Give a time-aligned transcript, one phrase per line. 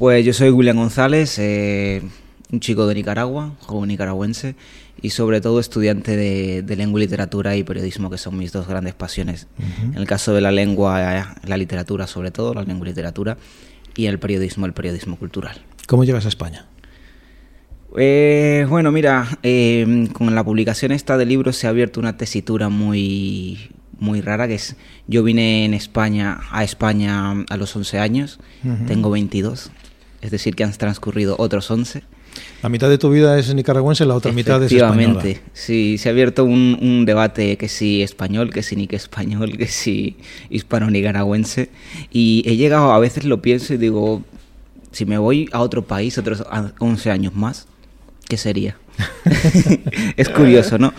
[0.00, 2.00] Pues yo soy William González, eh,
[2.50, 4.54] un chico de Nicaragua, joven nicaragüense,
[5.02, 8.94] y sobre todo estudiante de, lengua y literatura y periodismo, que son mis dos grandes
[8.94, 9.46] pasiones.
[9.58, 13.36] En el caso de la lengua, la literatura sobre todo, la lengua y literatura,
[13.94, 15.60] y el periodismo, el periodismo cultural.
[15.86, 16.64] ¿Cómo llegas a España?
[17.98, 22.70] Eh, bueno, mira, eh, con la publicación esta de libros se ha abierto una tesitura
[22.70, 24.76] muy, muy rara, que es,
[25.08, 28.40] yo vine en España, a España a los 11 años,
[28.86, 29.70] tengo 22,
[30.20, 32.02] es decir, que han transcurrido otros 11.
[32.62, 34.96] La mitad de tu vida es nicaragüense, la otra mitad es española.
[34.96, 38.96] Efectivamente, sí, se ha abierto un, un, debate que si español, que si ni que
[38.96, 40.16] español, que si
[40.50, 41.70] hispano-nicaragüense,
[42.12, 44.22] y he llegado, a veces lo pienso y digo,
[44.92, 46.44] si me voy a otro país, otros
[46.78, 47.66] 11 años más,
[48.28, 48.76] ¿qué sería?
[50.16, 50.92] es curioso, ¿no?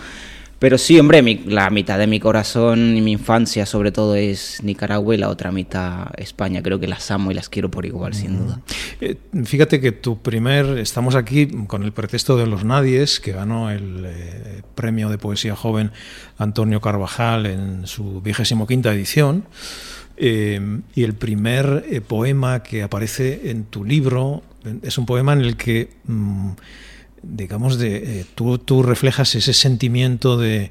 [0.62, 5.12] Pero sí, hombre, la mitad de mi corazón y mi infancia sobre todo es Nicaragua
[5.12, 6.62] y la otra mitad España.
[6.62, 8.60] Creo que las amo y las quiero por igual, sin duda.
[9.00, 13.72] Eh, fíjate que tu primer, estamos aquí con el pretexto de Los Nadies, que ganó
[13.72, 15.90] el eh, premio de poesía joven
[16.38, 19.44] Antonio Carvajal en su vigésimo quinta edición.
[20.16, 20.60] Eh,
[20.94, 24.44] y el primer poema que aparece en tu libro
[24.82, 25.90] es un poema en el que...
[26.04, 26.50] Mm,
[27.22, 30.70] digamos, de, eh, tú, tú, reflejas ese sentimiento de,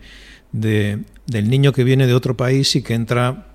[0.52, 3.48] del niño que viene de otro país y que entra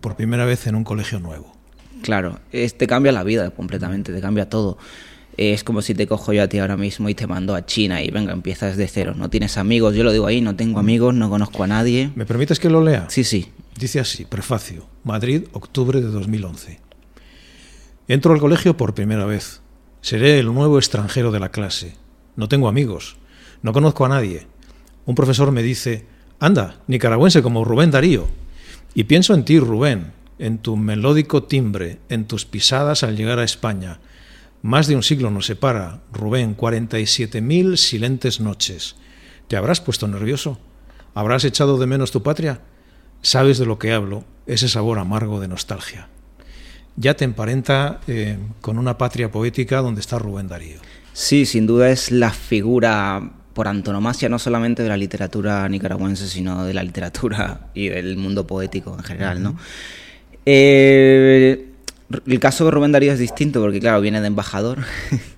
[0.00, 1.54] por primera vez en un colegio nuevo.
[2.02, 4.78] Claro, te cambia la vida completamente, te cambia todo.
[5.36, 8.02] Es como si te cojo yo a ti ahora mismo y te mando a China
[8.02, 9.14] y venga, empiezas de cero.
[9.16, 12.10] No tienes amigos, yo lo digo ahí, no tengo amigos, no conozco a nadie.
[12.14, 13.06] ¿Me permites que lo lea?
[13.10, 13.52] Sí, sí.
[13.78, 16.80] Dice así, prefacio, Madrid, octubre de 2011.
[18.08, 19.60] Entro al colegio por primera vez.
[20.00, 21.94] Seré el nuevo extranjero de la clase
[22.36, 23.16] no tengo amigos,
[23.62, 24.46] no conozco a nadie.
[25.06, 26.06] Un profesor me dice,
[26.38, 28.28] anda, nicaragüense como Rubén Darío.
[28.94, 33.44] Y pienso en ti, Rubén, en tu melódico timbre, en tus pisadas al llegar a
[33.44, 34.00] España.
[34.62, 38.96] Más de un siglo nos separa, Rubén, 47.000 silentes noches.
[39.48, 40.58] ¿Te habrás puesto nervioso?
[41.14, 42.60] ¿Habrás echado de menos tu patria?
[43.22, 46.08] Sabes de lo que hablo, ese sabor amargo de nostalgia.
[46.96, 50.78] Ya te emparenta eh, con una patria poética donde está Rubén Darío.
[51.18, 56.66] Sí, sin duda es la figura por antonomasia no solamente de la literatura nicaragüense, sino
[56.66, 59.56] de la literatura y del mundo poético en general, ¿no?
[60.44, 61.70] Eh,
[62.26, 64.80] el caso de Rubén Darío es distinto porque, claro, viene de embajador.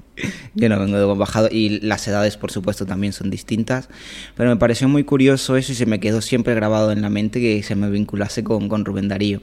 [0.56, 3.88] Yo no vengo de embajador y las edades, por supuesto, también son distintas.
[4.34, 7.40] Pero me pareció muy curioso eso y se me quedó siempre grabado en la mente
[7.40, 9.42] que se me vinculase con, con Rubén Darío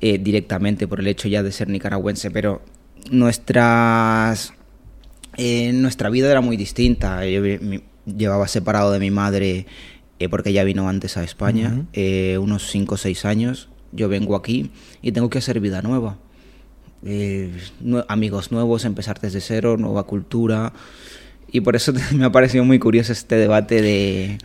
[0.00, 2.32] eh, directamente por el hecho ya de ser nicaragüense.
[2.32, 2.62] Pero
[3.12, 4.54] nuestras
[5.36, 7.26] eh, nuestra vida era muy distinta.
[7.26, 7.42] Yo
[8.06, 9.66] llevaba separado de mi madre
[10.18, 13.68] eh, porque ella vino antes a España, eh, unos 5 o 6 años.
[13.92, 14.70] Yo vengo aquí
[15.02, 16.18] y tengo que hacer vida nueva.
[18.08, 20.72] amigos nuevos, empezar desde cero, nueva cultura.
[21.52, 24.38] Y por eso me ha parecido muy curioso este debate de,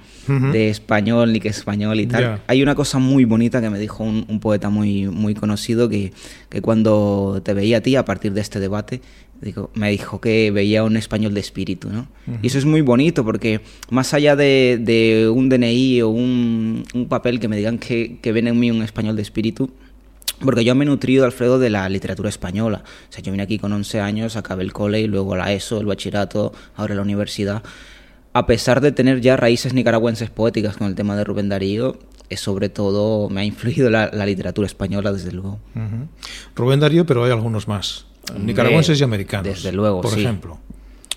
[0.69, 2.41] español ni que español y tal.
[2.47, 6.11] Hay una cosa muy bonita que me dijo un, poeta muy, muy conocido que,
[6.49, 9.01] que, cuando te veía a ti a partir de este debate,
[9.73, 12.07] me dijo que veía un español de espíritu, ¿no?
[12.41, 17.47] Y eso es muy bonito porque más allá de, un DNI o un, papel que
[17.47, 19.69] me digan que, que ven en mí un español de espíritu,
[20.43, 22.83] porque yo me he nutrido, Alfredo, de la literatura española.
[23.09, 25.79] O sea, yo vine aquí con 11 años, acabé el cole y luego la ESO,
[25.79, 27.63] el bachillerato, ahora la universidad.
[28.33, 31.97] A pesar de tener ya raíces nicaragüenses poéticas con el tema de Rubén Darío,
[32.29, 35.59] es sobre todo me ha influido la, literatura española, desde luego.
[36.55, 38.05] Rubén Darío, pero hay algunos más.
[38.37, 39.45] Nicaragüenses y americanos.
[39.45, 40.59] Desde luego, por ejemplo.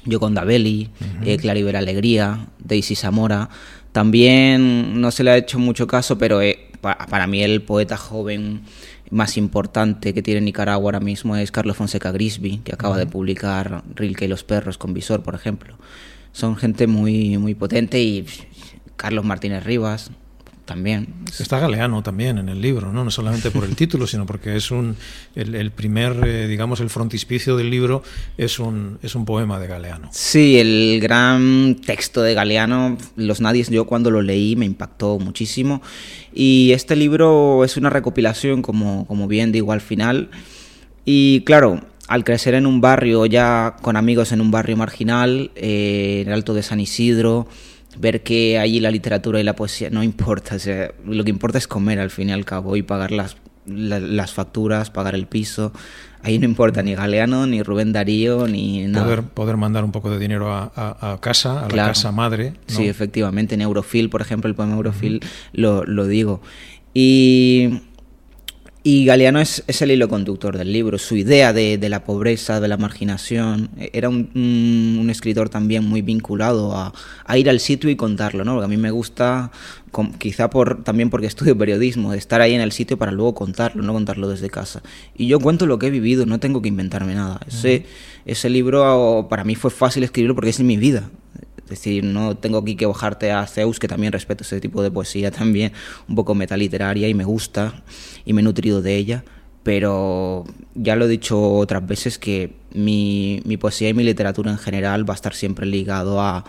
[0.06, 3.50] Yo con Dabeli, uh Claribel Alegría, Daisy Zamora.
[3.92, 8.62] También no se le ha hecho mucho caso, pero eh, para mí el poeta joven
[9.10, 13.82] más importante que tiene Nicaragua ahora mismo es Carlos Fonseca Grisby, que acaba de publicar
[13.94, 15.76] Rilke y los perros con Visor, por ejemplo.
[16.32, 18.24] Son gente muy, muy potente y
[18.96, 20.12] Carlos Martínez Rivas,
[20.70, 21.08] también.
[21.40, 23.02] Está Galeano también en el libro, ¿no?
[23.02, 24.94] No solamente por el título, sino porque es un
[25.34, 28.04] el, primer, eh, digamos, el frontispicio del libro
[28.38, 30.10] es un, es un poema de Galeano.
[30.12, 35.82] Sí, el gran texto de Galeano, Los Nadies, yo cuando lo leí me impactó muchísimo.
[36.32, 40.30] Y este libro es una recopilación, como, como bien digo al final.
[41.04, 46.20] Y claro, al crecer en un barrio, ya con amigos en un barrio marginal, eh,
[46.22, 47.48] en el Alto de San Isidro,
[47.98, 50.56] ver que allí la literatura y la poesía no importa,
[51.04, 54.90] lo que importa es comer al fin y al cabo y pagar las, las facturas,
[54.90, 55.72] pagar el piso.
[56.22, 59.04] Ahí no importa ni Galeano, ni Rubén Darío, ni nada.
[59.04, 62.54] Poder, poder mandar un poco de dinero a, casa, a la casa madre.
[62.66, 63.54] Sí, efectivamente.
[63.54, 65.20] En Eurofil, por ejemplo, el poema Eurofil
[65.52, 66.42] lo, lo digo.
[66.92, 67.80] Y
[68.82, 72.78] Y Galeano es, el hilo conductor del libro, su idea de, la pobreza, de la
[72.78, 73.68] marginación.
[73.76, 76.92] Era un, escritor también muy vinculado a,
[77.36, 78.54] ir al sitio y contarlo, ¿no?
[78.54, 79.50] Porque a mí me gusta,
[80.18, 83.82] quizá por, también porque estudio periodismo, de estar ahí en el sitio para luego contarlo,
[83.82, 84.82] no contarlo desde casa.
[85.14, 87.38] Y yo cuento lo que he vivido, no tengo que inventarme nada.
[87.46, 87.84] Ese,
[88.24, 91.10] ese libro para mí fue fácil escribirlo porque es mi vida.
[91.70, 95.30] Decir, no tengo aquí que bajarte a Zeus, que también respeto ese tipo de poesía
[95.42, 95.72] también,
[96.08, 97.82] un poco metaliteraria y me gusta
[98.26, 99.24] y me he nutrido de ella,
[99.62, 100.44] pero
[100.74, 105.14] ya lo he dicho otras veces que mi, poesía y mi literatura en general va
[105.14, 106.44] a estar siempre ligado a,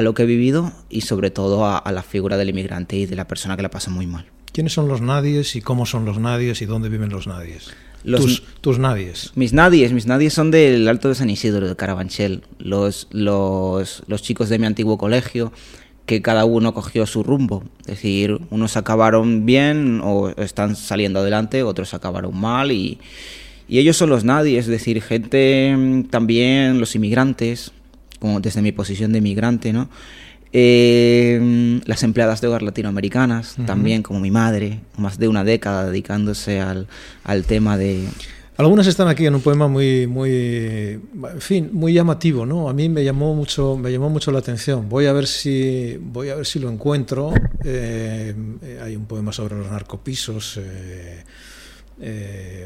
[0.00, 3.26] lo que he vivido y sobre todo a, la figura del inmigrante y de la
[3.26, 4.26] persona que la pasa muy mal.
[4.52, 7.72] ¿Quiénes son los nadies y cómo son los nadies y dónde viven los nadies?
[8.04, 9.32] Tus, tus, nadies.
[9.34, 12.42] Mis nadies, mis nadies son del Alto de San Isidro, de Carabanchel.
[12.58, 15.52] Los, los, los chicos de mi antiguo colegio,
[16.06, 17.64] que cada uno cogió su rumbo.
[17.80, 22.98] Es decir, unos acabaron bien o están saliendo adelante, otros acabaron mal y,
[23.68, 27.72] y ellos son los nadies, es decir, gente mm, también, los inmigrantes,
[28.18, 29.88] como desde mi posición de inmigrante, ¿no?
[30.54, 36.60] Eh, las empleadas de hogar latinoamericanas, también como mi madre, más de una década dedicándose
[36.60, 36.88] al,
[37.24, 38.06] al, tema de...
[38.58, 42.68] Algunas están aquí en un poema muy, muy, en fin, muy llamativo, ¿no?
[42.68, 44.90] A mí me llamó mucho, me llamó mucho la atención.
[44.90, 47.32] Voy a ver si, voy a ver si lo encuentro.
[47.64, 48.34] Eh,
[48.82, 50.60] hay un poema sobre los narcopisos.
[50.60, 51.24] Eh,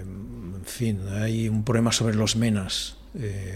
[0.02, 2.96] en fin, hay un poema sobre los menas.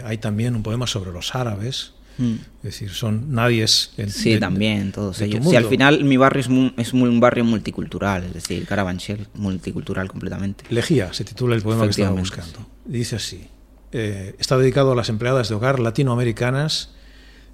[0.05, 1.94] hay también un poema sobre los árabes.
[2.20, 2.34] Mm.
[2.58, 3.93] Es decir, son nadie es...
[4.08, 5.44] sí, también, todos ellos.
[5.49, 10.64] Sí, al final mi barrio es, muy, un barrio multicultural, es decir, Carabanchel, multicultural completamente.
[10.69, 12.67] Lejía, se titula el poema que estaba buscando.
[12.84, 13.49] Dice así,
[13.93, 16.90] eh, está dedicado a las empleadas de hogar latinoamericanas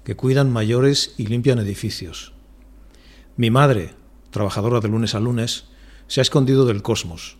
[0.03, 2.33] que cuidan mayores y limpian edificios.
[3.37, 3.93] Mi madre,
[4.31, 5.65] trabajadora de lunes a lunes,
[6.07, 7.37] se ha escondido del cosmos.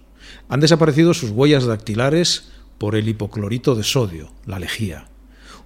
[0.47, 5.09] Han desaparecido sus huellas dactilares por el hipoclorito de sodio, la lejía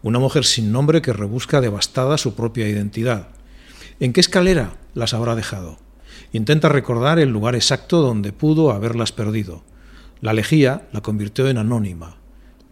[0.04, 3.30] una mujer sin nombre que rebusca devastada su propia identidad.
[4.00, 5.78] ¿En qué escalera las habrá dejado?
[6.34, 9.64] Intenta recordar el lugar exacto donde pudo haberlas perdido.
[10.22, 12.18] La lejía la convirtió en anónima.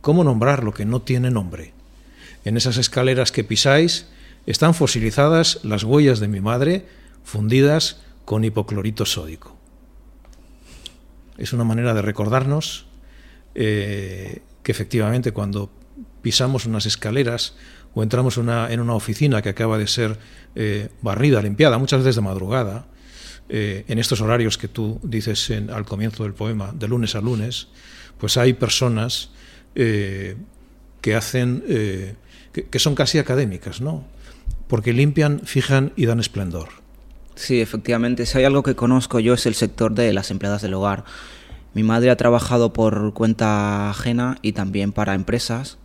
[0.01, 1.73] ¿Cómo nombrar lo que no tiene nombre?
[2.45, 4.07] En esas escaleras que pisáis
[4.45, 6.87] están fosilizadas las huellas de mi madre,
[7.23, 9.55] fundidas con hipoclorito sódico.
[11.37, 12.85] Es una manera de recordarnos
[13.55, 15.69] eh, que efectivamente cuando
[16.21, 17.55] pisamos unas escaleras
[17.93, 20.17] o entramos una, en una oficina que acaba de ser
[20.55, 22.85] eh, barrida, limpiada, muchas veces de madrugada,
[23.49, 27.67] eh, en estos horarios que tú dices al comienzo del poema, de lunes a lunes,
[28.19, 29.31] pues hay personas
[29.75, 30.35] eh,
[31.01, 31.63] que hacen,
[32.51, 34.03] que, que, son casi académicas, ¿no?
[34.67, 36.67] Porque limpian, fijan y dan esplendor.
[37.33, 38.25] Sí, efectivamente.
[38.25, 41.05] Si hay algo que conozco yo es el sector de las empleadas del hogar.
[41.73, 45.78] Mi madre ha trabajado por cuenta ajena y también para empresas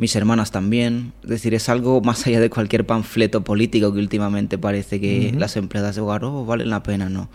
[0.00, 1.12] mis hermanas también.
[1.22, 5.56] Es decir, es algo más allá de cualquier panfleto político que últimamente parece que las
[5.56, 7.28] empleadas de hogar oh, valen la pena, ¿no?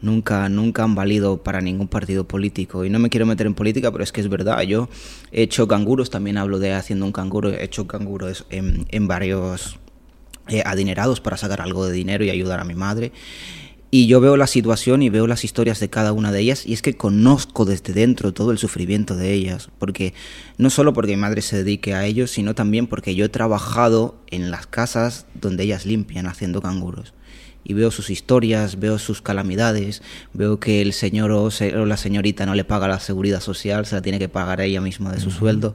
[0.00, 2.86] Nunca, nunca han valido para ningún partido político.
[2.86, 4.62] Y no me quiero meter en política, pero es que es verdad.
[4.62, 4.88] Yo
[5.30, 9.78] he hecho canguros, también hablo de haciendo un canguro, he hecho canguros en, en varios
[10.48, 13.12] eh, adinerados para sacar algo de dinero y ayudar a mi madre.
[13.90, 16.72] Y yo veo la situación y veo las historias de cada una de ellas y
[16.72, 20.12] es que conozco desde dentro todo el sufrimiento de ellas, porque
[20.58, 24.16] no solo porque mi madre se dedique a ello, sino también porque yo he trabajado
[24.26, 27.14] en las casas donde ellas limpian haciendo canguros.
[27.62, 30.02] Y veo sus historias, veo sus calamidades,
[30.32, 31.50] veo que el señor o,
[31.86, 35.12] la señorita no le paga la seguridad social, se la tiene que pagar ella misma
[35.12, 35.74] de su sueldo.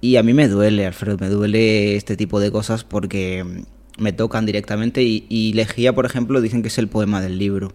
[0.00, 3.64] Y a mí me duele, Alfredo, me duele este tipo de cosas porque
[4.00, 7.72] me tocan directamente y, y Legía, por ejemplo, dicen que es el poema del libro.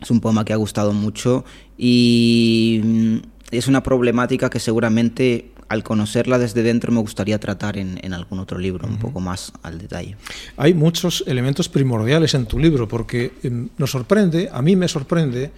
[0.00, 1.44] Es un poema que ha gustado mucho
[1.76, 3.16] y mm,
[3.50, 8.58] es una problemática que seguramente al conocerla desde dentro me gustaría tratar en, algún otro
[8.58, 10.16] libro, un poco más al detalle.
[10.56, 15.52] Hay muchos elementos primordiales en tu libro porque em, nos sorprende, a mí me sorprende,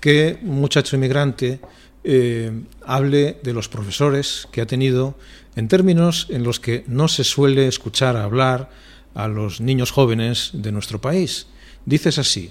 [0.00, 1.60] que un muchacho inmigrante
[2.02, 2.50] eh,
[2.84, 5.14] hable de los profesores que ha tenido
[5.54, 8.68] en términos en los que no se suele escuchar hablar
[9.14, 11.46] a los niños jóvenes de nuestro país.
[11.84, 12.50] Dices así,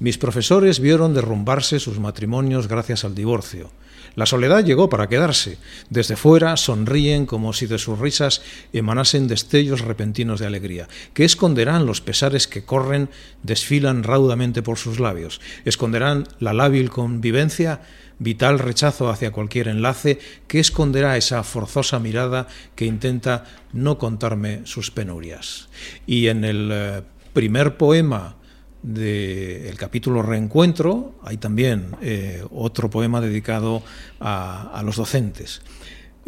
[0.00, 3.70] mis profesores vieron derrumbarse sus matrimonios gracias al divorcio.
[4.14, 5.58] La soledad llegó para quedarse.
[5.90, 8.42] Desde fuera sonríen como si de sus risas
[8.72, 10.88] emanasen destellos repentinos de alegría.
[11.14, 13.10] ¿Qué esconderán los pesares que corren,
[13.42, 15.40] desfilan raudamente por sus labios?
[15.64, 17.80] ¿Esconderán la lábil convivencia?
[18.18, 24.90] Vital rechazo hacia cualquier enlace que esconderá esa forzosa mirada que intenta no contarme sus
[24.90, 25.68] penurias.
[26.06, 28.36] Y en el eh, primer poema
[28.82, 33.82] del capítulo Reencuentro hay también eh, otro poema dedicado
[34.20, 35.62] a, los docentes.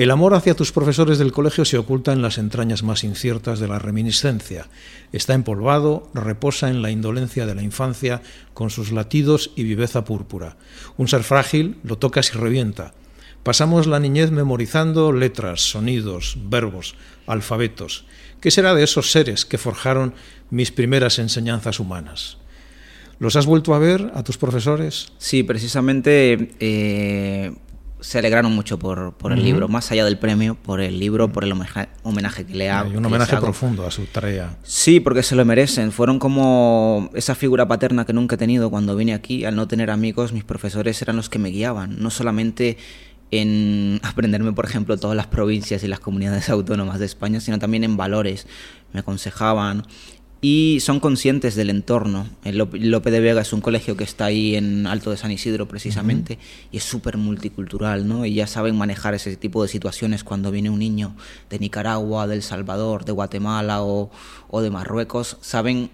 [0.01, 3.69] El amor hacia tus profesores del colegio se oculta en las entrañas más inciertas de
[3.69, 4.67] la reminiscencia.
[5.13, 8.23] Está empolvado, reposa en la indolencia de la infancia
[8.55, 10.57] con sus latidos y viveza púrpura.
[10.97, 12.95] Un ser frágil lo tocas y revienta.
[13.43, 16.95] Pasamos la niñez memorizando letras, sonidos, verbos,
[17.27, 18.07] alfabetos.
[18.41, 20.15] ¿Qué será de esos seres que forjaron
[20.49, 22.39] mis primeras enseñanzas humanas?
[23.19, 25.13] ¿Los has vuelto a ver a tus profesores?
[25.19, 27.53] Sí, precisamente eh,
[28.01, 31.53] se alegraron mucho por, el libro, más allá del premio, por el libro, por el
[32.03, 32.91] homenaje, que le hago.
[32.91, 34.57] Un homenaje profundo a su tarea.
[34.63, 35.93] Sí, porque se lo merecen.
[35.93, 39.45] Fueron como esa figura paterna que nunca he tenido cuando vine aquí.
[39.45, 42.01] Al no tener amigos, mis profesores eran los que me guiaban.
[42.01, 42.79] No solamente
[43.31, 47.85] en aprenderme, por ejemplo, todas las provincias y las comunidades autónomas de España, sino también
[47.85, 48.47] en valores.
[48.93, 49.85] Me aconsejaban
[50.43, 52.27] y son conscientes del entorno.
[52.45, 55.69] El Lope de Vega es un colegio que está ahí en Alto de San Isidro
[55.69, 56.39] precisamente
[56.73, 58.25] y es súper multicultural, ¿no?
[58.25, 61.15] Y ya saben manejar ese tipo de situaciones cuando viene un niño
[61.51, 64.11] de Nicaragua, de El Salvador, de Guatemala o,
[64.63, 65.91] de Marruecos, saben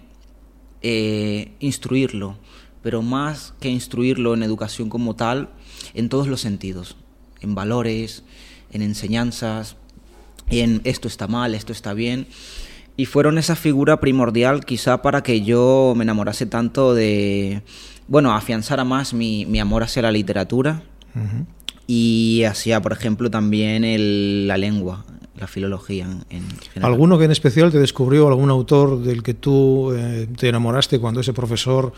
[0.81, 2.37] eh, instruirlo,
[2.81, 5.49] pero más que instruirlo en educación como tal,
[5.93, 6.95] en todos los sentidos,
[7.41, 8.23] en valores,
[8.71, 9.75] en enseñanzas,
[10.49, 12.27] en esto está mal, esto está bien
[12.97, 17.61] y fueron esa figura primordial quizá para que yo me enamorase tanto de,
[18.07, 20.81] bueno, afianzara más mi, mi amor hacia la literatura
[21.85, 25.05] y hacia, por ejemplo, también el, la lengua,
[25.39, 26.91] la filología en, general.
[26.91, 31.21] ¿Alguno que en especial te descubrió, algún autor del que tú eh, te enamoraste cuando
[31.21, 31.93] ese profesor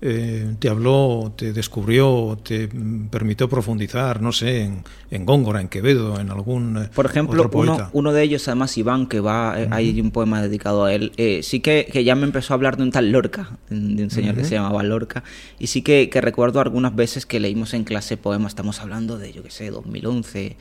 [0.00, 2.68] eh, te habló, te descubrió, te
[3.10, 4.70] permitió profundizar, no sé,
[5.10, 9.06] en, Góngora, en Quevedo, en algún eh, Por ejemplo, Uno, uno, de ellos, además Iván,
[9.06, 12.52] que va, eh, hay un poema dedicado a él, sí que, que, ya me empezó
[12.52, 15.24] a hablar de un tal Lorca, de un señor que se llamaba Lorca,
[15.58, 19.32] y sí que, que, recuerdo algunas veces que leímos en clase poemas, estamos hablando de,
[19.32, 20.56] yo qué sé, 2011,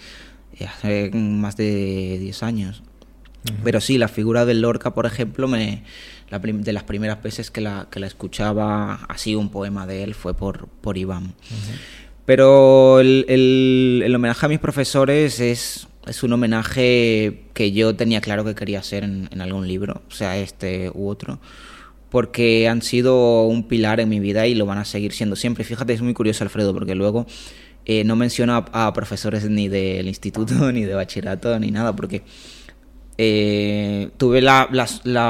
[0.62, 2.84] hace más de 10 años.
[3.64, 5.84] Pero sí, la figura del Lorca, por ejemplo, me
[6.40, 10.34] de las primeras veces que la, que la escuchaba así un poema de él fue
[10.34, 11.34] por, por Iván.
[12.26, 18.46] Pero el, el, homenaje a mis profesores es, es un homenaje que yo tenía claro
[18.46, 21.40] que quería hacer en, en, algún libro, sea este u otro,
[22.10, 25.66] porque han sido un pilar en mi vida y lo van a seguir siendo siempre.
[25.66, 27.26] Fíjate, es muy curioso Alfredo, porque luego
[27.86, 32.24] eh, no menciono a, a profesores ni del instituto, ni de bachillerato, ni nada, porque
[33.18, 34.68] eh, tuve la,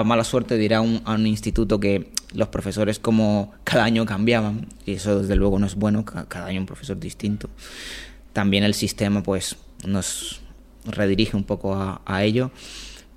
[0.06, 4.94] mala suerte de ir a un, instituto que los profesores como cada año cambiaban y
[4.94, 7.50] eso desde luego no es bueno, cada año un profesor distinto.
[8.32, 10.42] También el sistema pues nos
[10.86, 12.52] redirige un poco a, ello,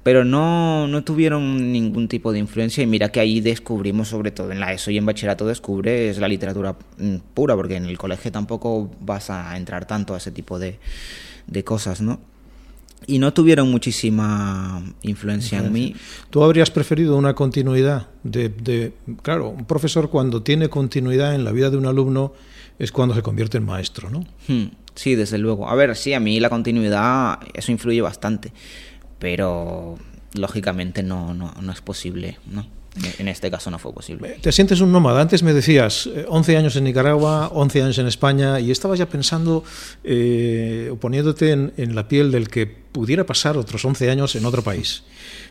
[0.03, 4.53] pero no, no, tuvieron ningún tipo de influencia y mira que ahí descubrimos sobre todo
[4.53, 8.31] en la ESO y en bachillerato descubres la literatura mm, pura porque en el colegio
[8.31, 10.79] tampoco vas a entrar tanto a ese tipo de,
[11.47, 12.21] de cosas, ¿no?
[13.07, 15.95] Y no tuvieron muchísima influencia en mí.
[16.31, 18.09] ¿Tú habrías preferido una continuidad?
[18.23, 22.33] De, claro, un profesor cuando tiene continuidad en la vida de un alumno
[22.79, 24.27] es cuando se convierte en maestro, ¿no?
[24.49, 25.69] Hmm, sí, desde luego.
[25.69, 28.53] A ver, sí, a mí la continuidad, eso influye bastante,
[29.19, 29.97] pero
[30.35, 32.67] lógicamente no, no, no es posible, ¿no?
[33.19, 34.39] En este caso no fue posible.
[34.41, 35.21] Te sientes un nómada.
[35.21, 39.07] Antes me decías 11 eh, años en Nicaragua, 11 años en España y estabas ya
[39.07, 39.65] pensando,
[40.03, 44.63] eh, poniéndote en, en, la piel del que pudiera pasar otros 11 años en otro
[44.63, 45.03] país.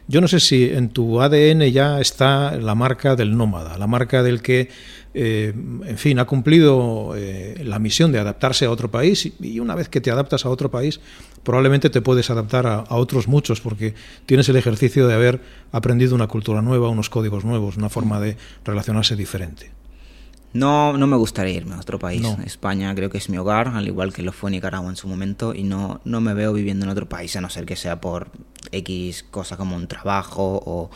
[0.07, 4.23] Yo no sé si en tu ADN ya está la marca del nómada, la marca
[4.23, 4.69] del que,
[5.13, 9.75] eh, en fin, ha cumplido eh, la misión de adaptarse a otro país y una
[9.75, 10.99] vez que te adaptas a otro país,
[11.43, 13.93] probablemente te puedes adaptar a, otros muchos porque
[14.25, 18.37] tienes el ejercicio de haber aprendido una cultura nueva, unos códigos nuevos, una forma de
[18.63, 19.69] relacionarse diferente.
[20.55, 22.25] No, no me gustaría irme a otro país.
[22.45, 25.53] España creo que es mi hogar, al igual que lo fue Nicaragua en su momento,
[25.53, 28.29] y no, no me veo viviendo en otro país, a no ser que sea por
[28.71, 30.89] X cosa como un trabajo o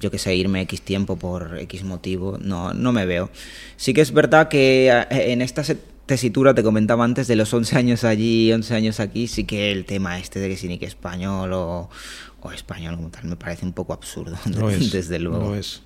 [0.00, 2.38] yo que sé, irme X tiempo por X motivo.
[2.40, 3.30] No, no me veo.
[3.76, 5.62] Sí que es verdad que eh, en esta
[6.06, 9.84] tesitura te comentaba antes de los 11 años allí, 11 años aquí, sí que el
[9.84, 11.88] tema este de que si ni que español o,
[12.40, 14.36] o español como tal me parece un poco absurdo,
[14.92, 15.54] desde luego.
[15.54, 15.85] es.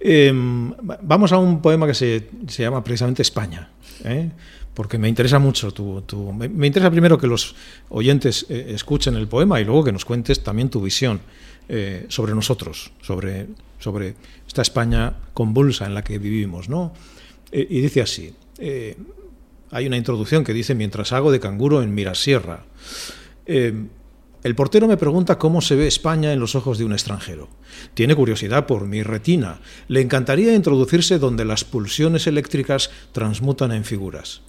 [0.00, 3.70] Em, vamos a un poema que se, llama precisamente España.
[4.04, 4.30] ¿eh?
[4.74, 7.54] porque me interesa mucho tu, me, interesa primero que los
[7.90, 11.20] oyentes eh, escuchen el poema y luego que nos cuentes también tu visión
[11.68, 14.14] eh, sobre nosotros, sobre, sobre
[14.46, 16.94] esta España convulsa en la que vivimos, ¿no?
[17.52, 18.32] y dice así:
[19.70, 22.64] hay una introducción que dice mientras hago de canguro en Mirasierra.
[24.42, 27.48] El portero me pregunta cómo se ve España en los ojos de un extranjero.
[27.94, 29.60] Tiene curiosidad por mi retina.
[29.86, 34.42] Le encantaría introducirse donde las pulsiones eléctricas transmutan en figuras.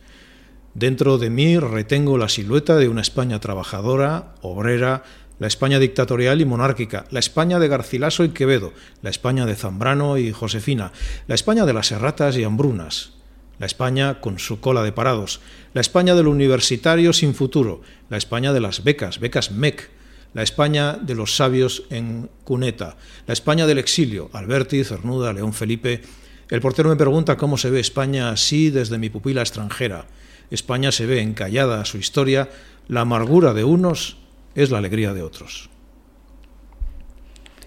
[0.74, 5.04] Dentro de mí retengo la silueta de una España trabajadora, obrera,
[5.38, 8.74] la España dictatorial y monárquica, la España de Garcilaso y Quevedo,
[9.04, 10.92] la España de Zambrano y Josefina,
[11.28, 13.14] la España de las erratas y hambrunas,
[13.60, 15.42] la España con su cola de parados,
[15.74, 19.90] la España del universitario sin futuro, la España de las becas, becas MEC,
[20.34, 26.02] la España de los sabios en cuneta, la España del exilio, Alberti, Cernuda, León Felipe.
[26.50, 30.08] El portero me pregunta cómo se ve España así desde mi pupila extranjera.
[30.50, 32.50] España se ve encallada a su historia,
[32.88, 34.18] la amargura de unos
[34.56, 35.70] es la alegría de otros.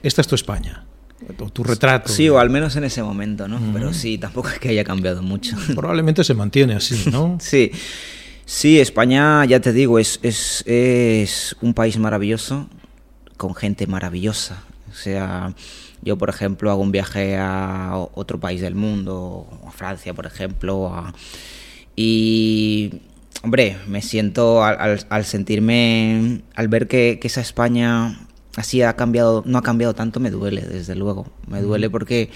[0.03, 0.86] Esta es tu España,
[1.53, 2.13] tu retrato.
[2.13, 3.61] Sí, o al menos en ese momento, ¿no?
[3.73, 5.57] Pero sí, tampoco es que haya cambiado mucho.
[5.75, 7.39] Probablemente se mantiene así, ¿no?
[7.41, 7.71] sí.
[8.45, 12.69] Sí, España, ya te digo, es, es, es un país maravilloso,
[13.37, 14.63] con gente maravillosa.
[14.89, 15.53] O sea,
[16.03, 20.95] yo, por ejemplo, hago un viaje a otro país del mundo, a Francia, por ejemplo,
[20.95, 21.13] a
[21.97, 22.93] y,
[23.43, 28.21] hombre, me siento al, sentirme, al ver que, esa España
[28.57, 31.27] así ha cambiado, no ha cambiado tanto, me duele, desde luego.
[31.47, 32.31] Me duele porque,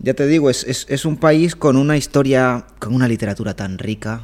[0.00, 4.22] ya te digo, es, es, un país con una historia, con una literatura tan rica.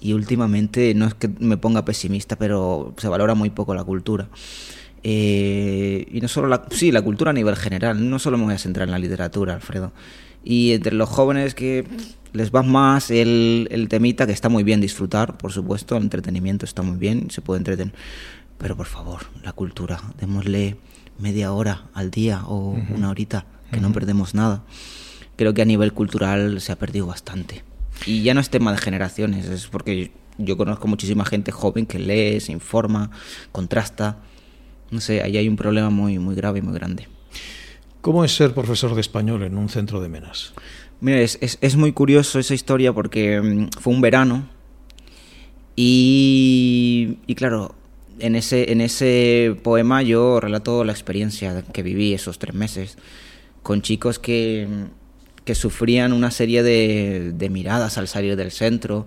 [0.00, 4.28] Y últimamente, no es que me ponga pesimista, pero se valora muy poco la cultura.
[5.02, 8.54] Eh, y no solo la, sí, la cultura a nivel general, no solo me voy
[8.54, 9.92] a centrar en la literatura, Alfredo.
[10.42, 11.86] Y entre los jóvenes que
[12.32, 16.66] les va más el, el temita, que está muy bien disfrutar, por supuesto, el entretenimiento
[16.66, 17.94] está muy bien, se puede entretener.
[18.64, 20.78] Pero por favor, la cultura, démosle
[21.18, 24.64] media hora al día o una horita, que no perdemos nada.
[25.36, 27.62] Creo que a nivel cultural se ha perdido bastante.
[28.06, 31.98] Y ya no es tema de generaciones, es porque yo conozco muchísima gente joven que
[31.98, 33.10] lee, se informa,
[33.52, 34.20] contrasta.
[34.90, 37.06] No sé, ahí hay un problema muy, muy grave y muy grande.
[38.00, 40.54] ¿Cómo es ser profesor de español en un centro de menas?
[41.02, 44.48] Mira, es, es, muy curioso esa historia porque mm, fue un verano
[45.76, 47.74] y, y, claro,
[48.18, 52.96] en ese, en ese poema yo relato la experiencia que viví esos tres meses
[53.62, 54.68] con chicos que,
[55.44, 59.06] que sufrían una serie de, miradas al salir del centro.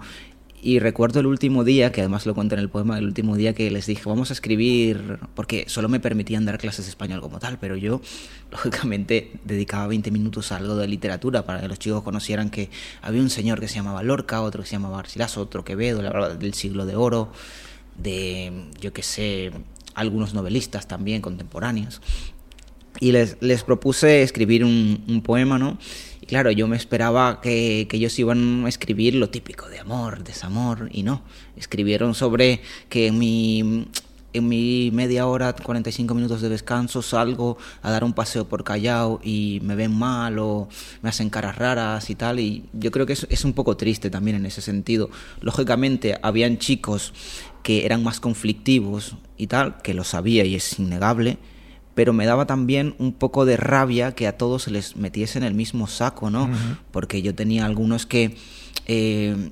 [0.59, 3.53] Y recuerdo el último día, que además lo cuento en el poema, el último día
[3.53, 7.39] que les dije, vamos a escribir, porque solo me permitían dar clases de español como
[7.39, 8.01] tal, pero yo,
[8.51, 12.69] lógicamente, dedicaba 20 minutos a algo de literatura para que los chicos conocieran que
[13.01, 16.11] había un señor que se llamaba Lorca, otro que se llamaba Garcilaso, otro Quevedo, la
[16.11, 17.31] verdad, del siglo de oro,
[17.97, 19.51] de, yo qué sé,
[19.93, 22.01] algunos novelistas también contemporáneos.
[22.99, 25.77] Y les, les propuse escribir un, un poema, ¿no?
[26.27, 31.01] claro, yo me esperaba que, ellos iban a escribir lo típico de amor, desamor, y
[31.03, 31.23] no.
[31.55, 33.87] Escribieron sobre que mi,
[34.37, 39.19] en mi media hora, 45 minutos de descanso, salgo a dar un paseo por Callao
[39.23, 40.69] y me ven mal o
[41.01, 42.39] me hacen caras raras y tal.
[42.39, 45.09] Y yo creo que es, es un poco triste también en ese sentido.
[45.41, 47.13] Lógicamente, habían chicos
[47.63, 51.37] que eran más conflictivos y tal, que lo sabía y es innegable
[51.97, 55.43] pero me daba también un poco de rabia que a todos se les metiese en
[55.43, 56.47] el mismo saco, ¿no?
[56.91, 58.37] Porque yo tenía algunos que
[58.85, 59.49] eh,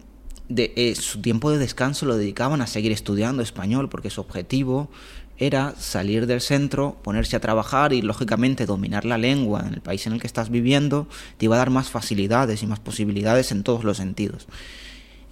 [0.49, 4.89] de, eh, su tiempo de descanso lo dedicaban a seguir estudiando español, porque su objetivo
[5.38, 10.08] era salir del centro, ponerse a trabajar y lógicamente dominar la lengua en el país
[10.08, 13.63] en el que estás viviendo te iba a dar más facilidades y más posibilidades en
[13.63, 14.47] todos los sentidos.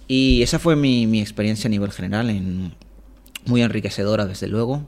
[0.06, 2.74] Y esa fue mi, mi experiencia a nivel general, en,
[3.46, 4.86] muy enriquecedora desde luego.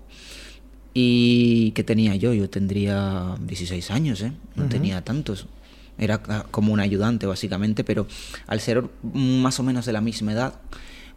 [0.93, 2.33] ¿Y qué tenía yo?
[2.33, 4.33] Yo tendría 16 años, ¿eh?
[4.55, 5.47] No tenía tantos.
[5.99, 6.19] Era
[6.51, 8.07] como un ayudante, básicamente, pero
[8.47, 10.55] al ser más o menos de la misma edad,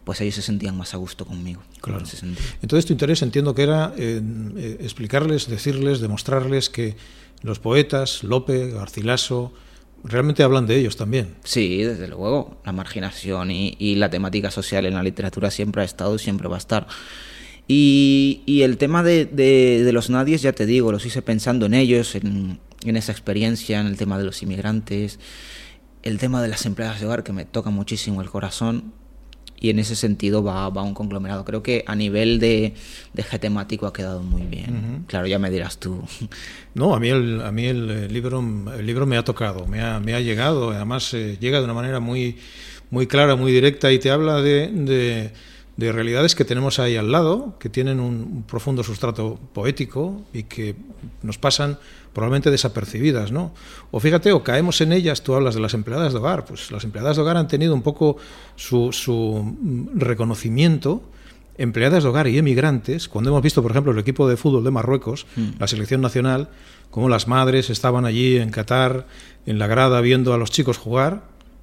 [0.04, 1.62] pues ellos se sentían más a gusto conmigo.
[1.80, 2.02] Claro.
[2.62, 6.96] Entonces tu interés entiendo que era eh, explicarles, decirles, demostrarles que
[7.42, 9.52] los poetas, Lope, Garcilaso,
[10.04, 11.34] realmente hablan de ellos también.
[11.44, 12.60] Sí, desde luego.
[12.64, 16.48] La marginación y, y la temática social en la literatura siempre ha estado y siempre
[16.48, 16.86] va a estar.
[17.66, 22.58] Y, el tema de, los nadies, ya te digo, los hice pensando en ellos, en,
[22.84, 25.18] esa experiencia, en el tema de los inmigrantes,
[26.02, 28.92] el tema de las empleadas de hogar, que me toca muchísimo el corazón.
[29.62, 31.44] Y en ese sentido va, va un conglomerado.
[31.44, 32.72] Creo que a nivel de,
[33.12, 35.04] de temático ha quedado muy bien.
[35.06, 36.02] Claro, ya me dirás tú.
[36.72, 38.42] No, a mí el, a mí el, libro,
[38.78, 40.70] el libro me ha tocado, me ha, me ha llegado.
[40.70, 42.38] Además, eh, llega de una manera muy,
[42.90, 45.32] muy clara, muy directa y te habla de de
[45.92, 50.76] realidades que tenemos ahí al lado, que tienen un, profundo sustrato poético y que
[51.22, 51.78] nos pasan
[52.12, 53.54] probablemente desapercibidas, ¿no?
[53.90, 56.84] O fíjate, o caemos en ellas, tú hablas de las empleadas de hogar, pues las
[56.84, 58.16] empleadas de hogar han tenido un poco
[58.56, 59.56] su, su
[59.94, 61.02] reconocimiento
[61.60, 64.70] empleadas de hogar y emigrantes, cuando hemos visto, por ejemplo, el equipo de fútbol de
[64.70, 65.58] Marruecos, mm.
[65.58, 66.48] la selección nacional,
[66.90, 69.06] cómo las madres estaban allí en Qatar,
[69.44, 71.22] en la grada, viendo a los chicos jugar,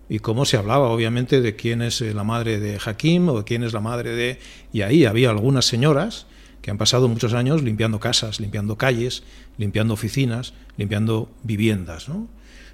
[0.09, 3.43] y cómo se hablaba, obviamente, de quién es eh, la madre de Hakim o de
[3.43, 4.39] quién es la madre de...
[4.71, 6.27] Y ahí había algunas señoras
[6.61, 9.23] que han pasado muchos años limpiando casas, limpiando calles,
[9.57, 12.27] limpiando oficinas, limpiando viviendas, ¿no?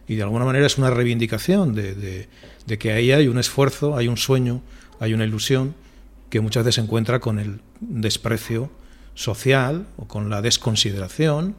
[0.08, 2.28] Y de alguna manera es una reivindicación de,
[2.66, 4.62] de que ahí hay un esfuerzo, hay un sueño,
[5.00, 5.76] hay una ilusión
[6.30, 8.70] que muchas veces se encuentra con el desprecio
[9.16, 11.56] social o con la desconsideración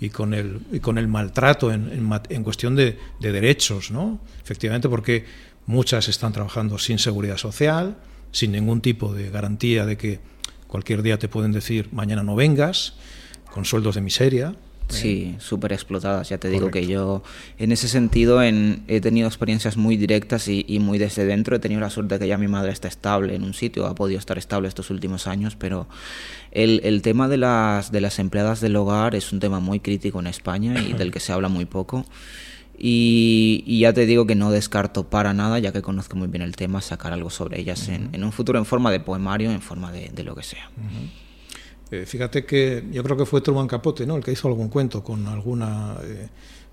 [0.00, 4.20] y con el, y con el maltrato en, en, cuestión de, de, derechos, ¿no?
[4.42, 5.24] Efectivamente, porque
[5.66, 7.96] muchas están trabajando sin seguridad social,
[8.32, 10.20] sin ningún tipo de garantía de que
[10.66, 12.94] cualquier día te pueden decir mañana no vengas,
[13.50, 14.56] con sueldos de miseria.
[14.88, 16.28] Sí, súper explotadas.
[16.28, 17.22] Ya te digo que yo,
[17.58, 21.56] en ese sentido, en, he tenido experiencias muy directas y, muy desde dentro.
[21.56, 23.94] He tenido la suerte de que ya mi madre está estable en un sitio, ha
[23.94, 25.86] podido estar estable estos últimos años, pero
[26.52, 30.20] el, el tema de las, de las empleadas del hogar es un tema muy crítico
[30.20, 32.04] en España y del que se habla muy poco.
[32.76, 36.56] Y, ya te digo que no descarto para nada, ya que conozco muy bien el
[36.56, 39.92] tema, sacar algo sobre ellas en, en, un futuro en forma de poemario, en forma
[39.92, 40.70] de, de lo que sea.
[41.90, 44.16] Eh, fíjate que yo creo que fue Truman Capote, ¿no?
[44.16, 46.28] El que hizo algún cuento con alguna eh,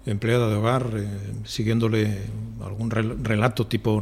[0.06, 1.08] empleada de hogar, eh,
[1.46, 2.18] siguiéndole
[2.64, 4.02] algún relato tipo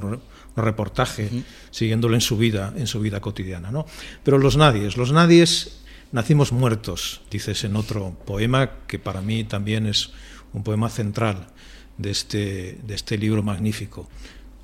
[0.55, 1.29] reportaje,
[1.71, 3.85] siguiéndole en su vida, en su vida cotidiana, ¿no?
[4.23, 9.85] Pero los nadies, los nadies nacimos muertos, dices en otro poema que para mí también
[9.87, 10.11] es
[10.53, 11.47] un poema central
[11.97, 14.07] de este, de este libro magnífico.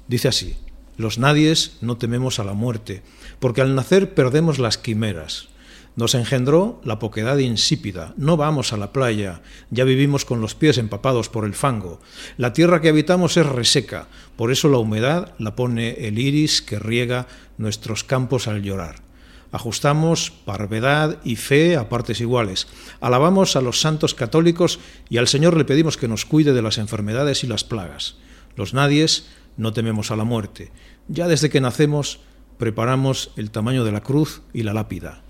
[0.08, 0.56] Dice así:
[0.98, 3.02] Los nadies no tememos a la muerte,
[3.40, 5.50] porque al nacer perdemos las quimeras
[5.96, 8.14] nos engendró la poquedad insípida.
[8.18, 12.00] No vamos a la playa, ya vivimos con los pies empapados por el fango.
[12.38, 16.80] La tierra que habitamos es reseca, por eso la humedad la pone el iris que
[16.80, 17.28] riega
[17.58, 19.04] nuestros campos al llorar.
[19.52, 22.68] Ajustamos parvedad y fe a partes iguales.
[23.00, 24.80] Alabamos a los santos católicos
[25.10, 28.18] y al Señor le pedimos que nos cuide de las enfermedades y las plagas.
[28.58, 30.72] Los nadies no tememos a la muerte.
[31.08, 32.20] Ya desde que nacemos
[32.58, 35.25] preparamos el tamaño de la cruz y la lápida.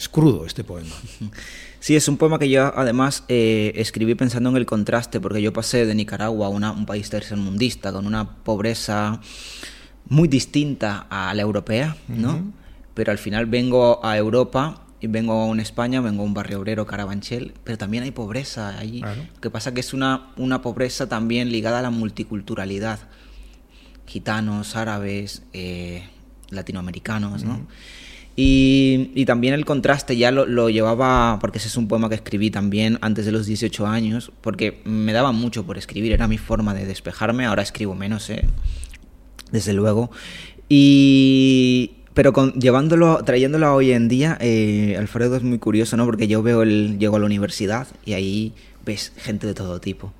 [0.00, 0.96] Es crudo este poema.
[1.78, 5.52] Sí, es un poema que yo además eh, escribí pensando en el contraste, porque yo
[5.52, 9.20] pasé de Nicaragua a un país tercermundista, con una pobreza
[10.06, 12.50] muy distinta a la europea, ¿no?
[12.94, 16.60] Pero al final vengo a Europa y vengo a una España, vengo a un barrio
[16.60, 19.00] obrero, Carabanchel, pero también hay pobreza allí.
[19.00, 23.00] Lo que pasa que es una, una pobreza también ligada a la multiculturalidad.
[24.06, 26.08] Gitanos, árabes, eh,
[26.48, 27.66] latinoamericanos, ¿no?
[28.42, 32.96] Y, también el contraste ya lo, llevaba, porque ese es un poema que escribí también
[33.02, 36.86] antes de los 18 años, porque me daba mucho por escribir, era mi forma de
[36.86, 38.46] despejarme, ahora escribo menos, ¿eh?
[39.52, 40.10] desde luego.
[40.70, 46.06] Y, pero con, llevándolo, trayéndolo a hoy en día, eh, Alfredo es muy curioso, ¿no?
[46.06, 48.54] Porque yo veo el, llego a la universidad y ahí
[48.86, 50.14] ves gente de todo tipo.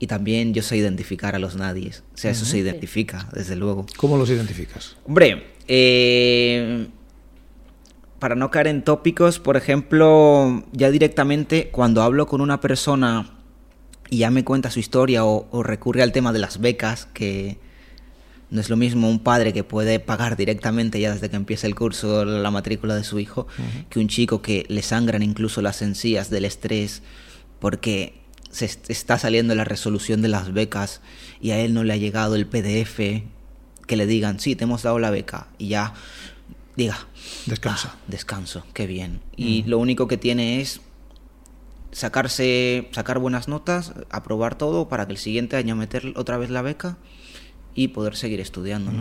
[0.00, 2.02] Y también yo sé identificar a los nadies.
[2.12, 3.86] O sea, eso se identifica, desde luego.
[3.96, 4.96] ¿Cómo los identificas?
[5.06, 6.88] Hombre, eh,
[8.24, 13.34] para no caer en tópicos, por ejemplo, ya directamente cuando hablo con una persona
[14.08, 17.58] y ya me cuenta su historia o, recurre al tema de las becas, que
[18.48, 21.74] no es lo mismo un padre que puede pagar directamente ya desde que empieza el
[21.74, 23.46] curso la matrícula de su hijo,
[23.90, 27.02] que un chico que le sangran incluso las encías del estrés
[27.58, 31.02] porque se está saliendo la resolución de las becas
[31.42, 33.22] y a él no le ha llegado el PDF
[33.86, 35.92] que le digan, sí, te hemos dado la beca y ya
[36.74, 37.06] diga,
[37.46, 37.92] descansa.
[37.94, 39.20] Ah, descanso, qué bien.
[39.36, 40.80] Y lo único que tiene es
[41.92, 46.62] sacarse, sacar buenas notas, aprobar todo para que el siguiente año meter otra vez la
[46.62, 46.98] beca
[47.74, 48.92] y poder seguir estudiando.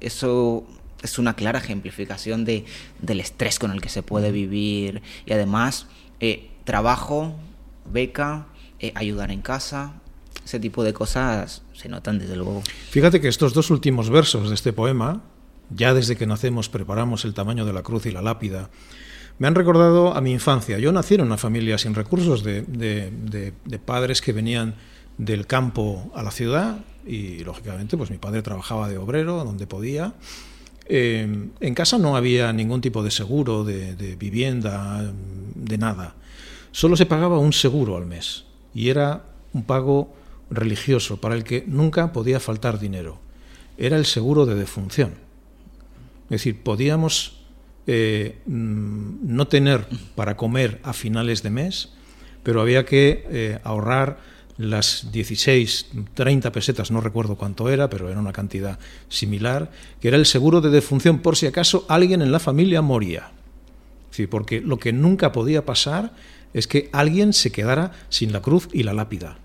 [0.00, 0.66] Eso
[1.02, 2.64] es una clara ejemplificación de,
[3.00, 5.86] del estrés con el que se puede vivir y además
[6.20, 7.34] eh, trabajo,
[7.90, 8.46] beca,
[8.78, 10.00] eh, ayudar en casa,
[10.44, 12.62] ese tipo de cosas se notan desde luego.
[12.90, 15.22] Fíjate que estos dos últimos versos de este poema,
[15.70, 18.70] ya desde que nacemos preparamos el tamaño de la cruz y la lápida,
[19.38, 20.78] me han recordado a mi infancia.
[20.78, 24.74] Yo nací en una familia sin recursos de, de, padres que venían
[25.18, 30.14] del campo a la ciudad y lógicamente pues mi padre trabajaba de obrero donde podía.
[30.86, 35.12] Eh, en casa no había ningún tipo de seguro, de vivienda,
[35.54, 36.14] de nada.
[36.70, 40.14] Solo se pagaba un seguro al mes y era un pago
[40.50, 43.18] religioso para el que nunca podía faltar dinero.
[43.78, 45.23] Era el seguro de defunción.
[46.34, 47.44] Es decir, podíamos
[47.86, 51.90] eh, mm, no tener para comer a finales de mes,
[52.42, 54.18] pero había que eh, ahorrar
[54.56, 59.70] las 16, 30 pesetas, no recuerdo cuánto era, pero era una cantidad similar,
[60.00, 63.30] que era el seguro de defunción por si acaso alguien en la familia moría.
[64.10, 66.14] Sí, porque lo que nunca podía pasar
[66.52, 69.38] es que alguien se quedara sin la cruz y la lápida.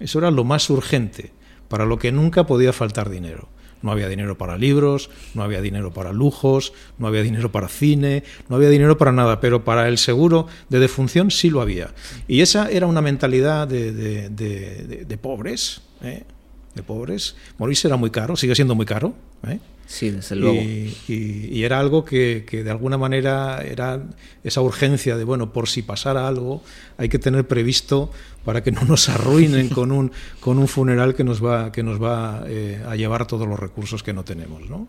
[0.00, 1.30] Eso era lo más urgente,
[1.68, 3.50] para lo que nunca podía faltar dinero.
[3.82, 8.24] No había dinero para libros, no había dinero para lujos, no había dinero para cine,
[8.48, 11.94] no había dinero para nada, pero para el seguro de defunción sí lo había.
[12.28, 15.82] Y esa era una mentalidad de, pobres.
[16.02, 16.24] ¿eh?
[16.74, 17.36] De pobres.
[17.58, 19.14] Morirse era muy caro, sigue siendo muy caro.
[19.46, 19.58] ¿eh?
[19.86, 20.62] Sí, desde luego.
[20.62, 24.02] Y, era algo que, de alguna manera era
[24.42, 26.62] esa urgencia de, bueno, por si pasara algo,
[26.96, 28.10] hay que tener previsto
[28.44, 32.02] para que no nos arruinen con un, con un funeral que nos va, que nos
[32.02, 34.68] va eh, a llevar todos los recursos que no tenemos.
[34.68, 34.86] ¿no?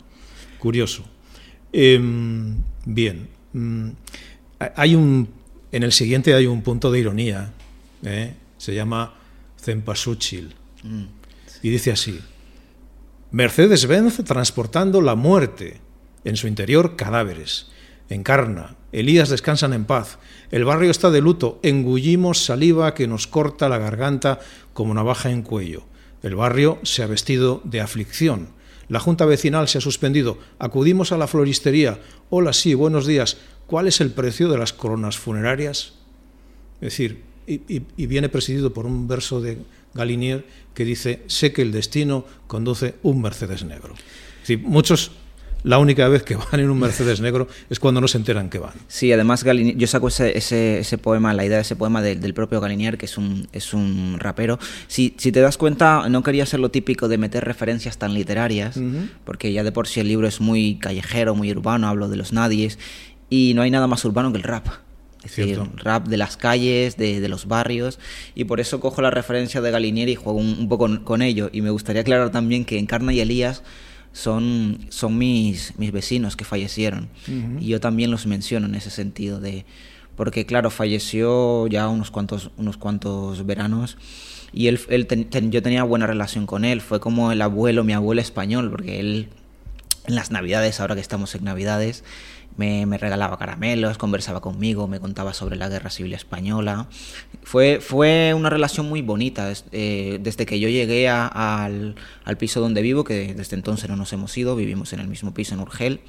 [0.57, 1.03] Curioso.
[1.73, 3.27] Em, bien.
[3.51, 3.89] Mm,
[4.75, 5.27] hay un,
[5.71, 7.51] en el siguiente hay un punto de ironía.
[8.03, 8.35] ¿eh?
[8.57, 9.15] Se llama
[9.61, 10.55] Cempasúchil.
[10.83, 11.03] Mm,
[11.63, 12.19] y dice así.
[13.31, 15.81] Mercedes-Benz transportando la muerte,
[16.23, 17.71] en su interior cadáveres.
[18.09, 20.19] Encarna, Elías descansan en paz,
[20.51, 24.39] el barrio está de luto, engullimos saliva que nos corta la garganta
[24.73, 25.85] como navaja en cuello.
[26.21, 28.49] El barrio se ha vestido de aflicción.
[28.89, 30.37] La junta vecinal se ha suspendido.
[30.59, 31.99] Acudimos a la floristería.
[32.29, 33.37] Hola, sí, buenos días.
[33.65, 35.93] ¿Cuál es el precio de las coronas funerarias?
[36.75, 39.57] Es decir, y, y viene presidido por un verso de
[39.93, 43.95] Galinier que dice, sé que el destino conduce un Mercedes negro.
[44.63, 45.11] muchos
[45.63, 48.59] la única vez que van en un Mercedes negro es cuando no se enteran que
[48.59, 48.73] van.
[48.87, 52.59] Sí, además Galinier, yo saco ese, ese, poema, la idea de ese poema del propio
[52.59, 54.59] Galinier, que es un, es un rapero.
[54.87, 58.77] Si, si te das cuenta, no quería ser lo típico de meter referencias tan literarias,
[59.23, 62.33] porque ya de por sí el libro es muy callejero, muy urbano, hablo de los
[62.33, 62.77] nadies,
[63.29, 64.67] y no hay nada más urbano que el rap.
[65.23, 67.99] Es decir, rap de las calles, de, los barrios,
[68.35, 71.49] y por eso cojo la referencia de Galinier y juego un, poco con, ello.
[71.53, 73.63] Y me gustaría aclarar también que Encarna y Elías
[74.11, 77.09] son, son mis, mis vecinos que fallecieron,
[77.59, 79.65] y yo también los menciono en ese sentido, de
[80.15, 83.97] porque claro, falleció ya unos cuantos, unos cuantos veranos,
[84.51, 85.07] y él, él
[85.49, 89.29] yo tenía buena relación con él, fue como el abuelo, mi abuelo español, porque él
[90.05, 92.03] en las navidades, ahora que estamos en navidades,
[92.57, 96.87] me, regalaba caramelos, conversaba conmigo, me contaba sobre la guerra civil española.
[97.43, 101.95] Fue, fue una relación muy bonita eh, desde que yo llegué al,
[102.37, 105.53] piso donde vivo, que desde entonces no nos hemos ido, vivimos en el mismo piso
[105.53, 106.01] en Urgel.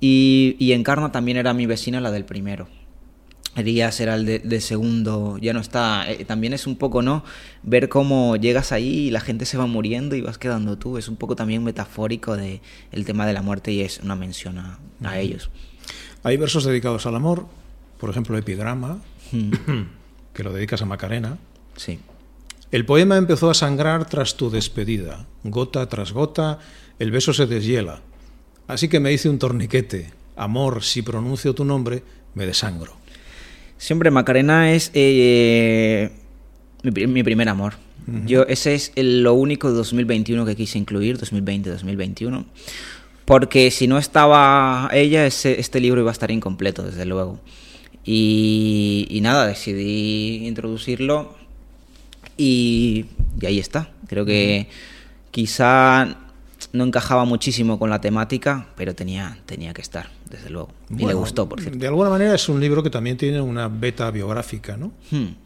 [0.00, 2.68] Y, y Encarna también era mi vecina, la del primero.
[3.56, 6.10] Elías era el de, segundo, ya no está.
[6.10, 7.24] Eh, también es un poco, ¿no?
[7.62, 10.98] Ver cómo llegas ahí y la gente se va muriendo y vas quedando tú.
[10.98, 14.58] Es un poco también metafórico de el tema de la muerte y es una mención
[14.58, 14.78] a,
[15.18, 15.50] ellos.
[16.22, 17.46] Hay versos dedicados al amor,
[18.00, 18.98] por ejemplo, Epigrama,
[19.30, 19.52] hmm.
[20.32, 21.38] que lo dedicas a Macarena.
[21.76, 22.00] Sí.
[22.72, 25.26] El poema empezó a sangrar tras tu despedida.
[25.44, 26.58] Gota tras gota,
[26.98, 28.00] el beso se deshiela.
[28.66, 30.12] Así que me hice un torniquete.
[30.34, 32.02] Amor, si pronuncio tu nombre,
[32.34, 33.03] me desangro.
[33.78, 36.10] Siempre Macarena es eh,
[36.82, 37.74] mi, primer amor.
[38.26, 42.44] Yo ese es lo único de 2021 que quise incluir, 2020-2021.
[43.24, 47.40] Porque si no estaba ella, este libro iba a estar incompleto, desde luego.
[48.04, 51.34] Y, nada, decidí introducirlo
[52.36, 53.06] y,
[53.40, 53.90] y, ahí está.
[54.08, 54.68] Creo que
[55.30, 56.23] quizá
[56.74, 60.70] no encajaba muchísimo con la temática, pero tenía, tenía que estar, desde luego.
[60.90, 61.78] y le gustó, por cierto.
[61.78, 64.90] De alguna manera es un libro que también tiene una beta biográfica, ¿no?
[65.12, 65.36] Hmm.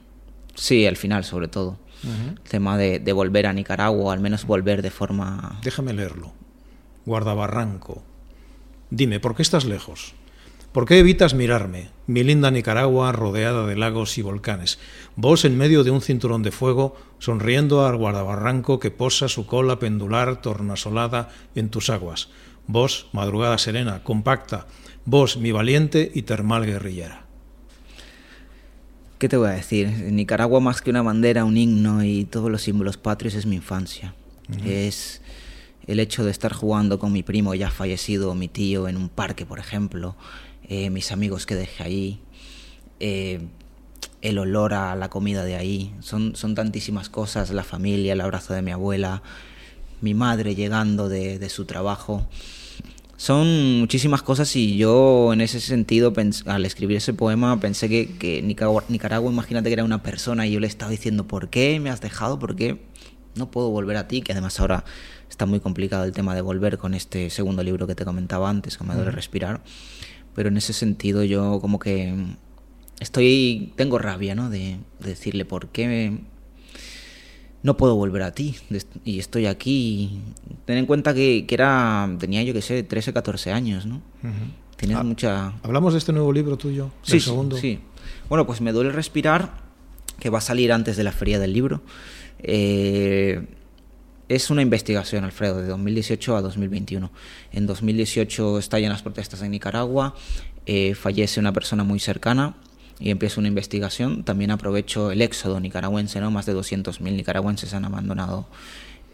[0.54, 1.78] Sí, al final, sobre todo.
[2.02, 5.60] El tema de, de, volver a Nicaragua, o al menos volver de forma...
[5.62, 6.32] Déjame leerlo.
[7.04, 8.02] Guardabarranco.
[8.88, 10.14] Dime, ¿por qué estás lejos?
[10.72, 14.78] ¿Por qué evitas mirarme, mi linda Nicaragua rodeada de lagos y volcanes?
[15.16, 19.78] Vos en medio de un cinturón de fuego, sonriendo al guardabarranco que posa su cola
[19.78, 22.28] pendular tornasolada en tus aguas.
[22.66, 24.66] Vos, madrugada serena, compacta.
[25.06, 27.24] Vos, mi valiente y termal guerrillera.
[29.18, 29.88] ¿Qué te voy a decir?
[29.88, 34.14] Nicaragua más que una bandera, un himno y todos los símbolos patrios es mi infancia.
[34.66, 35.22] Es
[35.86, 39.46] el hecho de estar jugando con mi primo ya fallecido, mi tío, en un parque,
[39.46, 40.14] por ejemplo
[40.68, 42.20] eh, mis amigos que dejé ahí,
[43.00, 43.40] eh,
[44.20, 45.94] el olor a la comida de ahí.
[46.00, 49.22] Son, son tantísimas cosas, la familia, el abrazo de mi abuela,
[50.00, 52.26] mi madre llegando de, su trabajo.
[53.16, 56.12] Son muchísimas cosas y yo en ese sentido,
[56.46, 60.60] al escribir ese poema, pensé que, Nicaragua, Nicaragua, imagínate que era una persona y yo
[60.60, 62.38] le estaba diciendo, ¿por qué me has dejado?
[62.38, 62.78] ¿Por qué
[63.34, 64.20] no puedo volver a ti?
[64.20, 64.84] Que además ahora
[65.28, 68.76] está muy complicado el tema de volver con este segundo libro que te comentaba antes,
[68.76, 69.62] que me duele respirar
[70.38, 72.14] pero en ese sentido yo como que
[73.00, 76.16] estoy tengo rabia no de, decirle por qué
[77.64, 78.54] no puedo volver a ti
[79.04, 80.20] y estoy aquí.
[80.64, 84.00] Ten en cuenta que, era, tenía yo que sé, 13, 14 años, ¿no?
[84.94, 85.54] Ah, mucha...
[85.64, 86.92] ¿Hablamos de este nuevo libro tuyo?
[87.02, 87.56] Sí, segundo?
[87.56, 87.80] sí.
[88.28, 89.54] Bueno, pues me duele respirar,
[90.20, 91.82] que va a salir antes de la feria del libro.
[92.38, 93.44] Eh,
[94.28, 97.10] es una investigación, Alfredo, de 2018 a 2021.
[97.52, 100.14] En 2018 estallan las protestas en Nicaragua,
[100.66, 102.54] eh, fallece una persona muy cercana
[103.00, 104.24] y empieza una investigación.
[104.24, 106.30] También aprovecho el éxodo nicaragüense, ¿no?
[106.30, 108.46] Más de 200.000 nicaragüenses han abandonado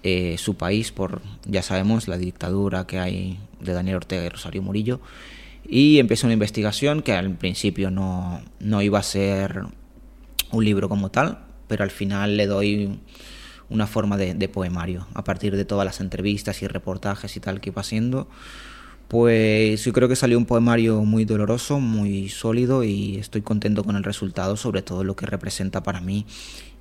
[0.02, 4.62] eh, su país por, ya sabemos, la dictadura que hay de Daniel Ortega y Rosario
[4.62, 5.00] Murillo.
[5.66, 9.62] Y empieza una investigación que al principio no, no iba a ser
[10.50, 12.98] un libro como tal, pero al final le doy
[13.70, 17.60] una forma de, de, poemario, a partir de todas las entrevistas y reportajes y tal
[17.60, 18.28] que iba haciendo.
[19.08, 23.96] Pues yo creo que salió un poemario muy doloroso, muy sólido y estoy contento con
[23.96, 26.26] el resultado, sobre todo lo que representa para mí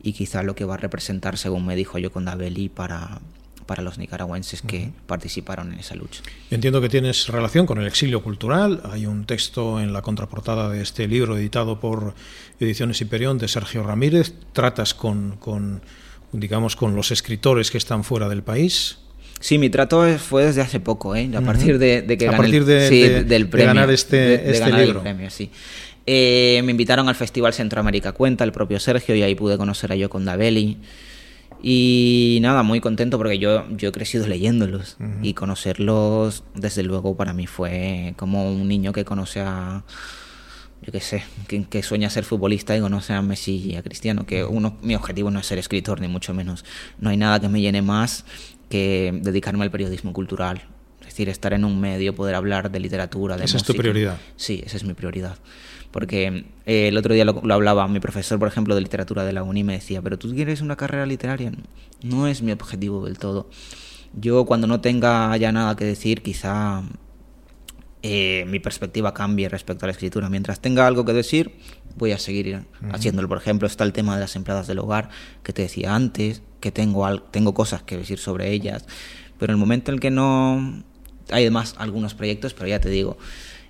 [0.01, 3.21] y quizá lo que va a representar, según me dijo yo con Dabeli, para,
[3.65, 6.21] para los nicaragüenses que participaron en esa lucha.
[6.51, 8.81] Entiendo que tienes relación con el exilio cultural.
[8.91, 12.13] Hay un texto en la contraportada de este libro editado por
[12.59, 14.33] Ediciones Hiperión de Sergio Ramírez.
[14.51, 15.81] Tratas con, con,
[16.33, 18.97] digamos, con los escritores que están fuera del país.
[19.39, 21.29] Sí, mi trato fue desde hace poco, ¿eh?
[21.35, 25.01] a partir de, que a partir de, del premio, ganar este, este libro.
[25.01, 25.49] premio, sí.
[26.05, 30.07] Eh, me invitaron al Festival Centroamérica Cuenta, el propio Sergio, y ahí pude conocer a
[30.07, 30.77] con Davelli.
[31.61, 37.31] Y nada, muy contento porque yo, yo he crecido leyéndolos y conocerlos, desde luego, para
[37.31, 39.83] mí fue como un niño que conoce a,
[40.83, 44.43] yo qué sé, que, sueña ser futbolista y conoce a Messi y a Cristiano, que
[44.43, 46.65] uno, mi objetivo no es ser escritor, ni mucho menos.
[46.99, 48.25] No hay nada que me llene más
[48.69, 50.63] que dedicarme al periodismo cultural.
[51.01, 54.17] Es decir, estar en un medio, poder hablar de literatura, de Esa es tu prioridad.
[54.35, 55.37] Sí, esa es mi prioridad.
[55.91, 59.43] Porque eh, el otro día lo, hablaba mi profesor, por ejemplo, de literatura de la
[59.43, 61.51] uni, me decía, pero tú quieres una carrera literaria.
[62.01, 63.49] No es mi objetivo del todo.
[64.13, 66.83] Yo cuando no tenga ya nada que decir, quizá
[68.05, 70.29] eh, mi perspectiva cambie respecto a la escritura.
[70.29, 71.55] Mientras tenga algo que decir,
[71.95, 73.29] voy a seguir haciéndolo.
[73.29, 75.09] Por ejemplo, está el tema de las empleadas del hogar
[75.41, 78.85] que te decía antes, que tengo, tengo cosas que decir sobre ellas,
[79.39, 80.83] pero en el momento en el que no...
[81.29, 83.17] Hay además algunos proyectos, pero ya te digo,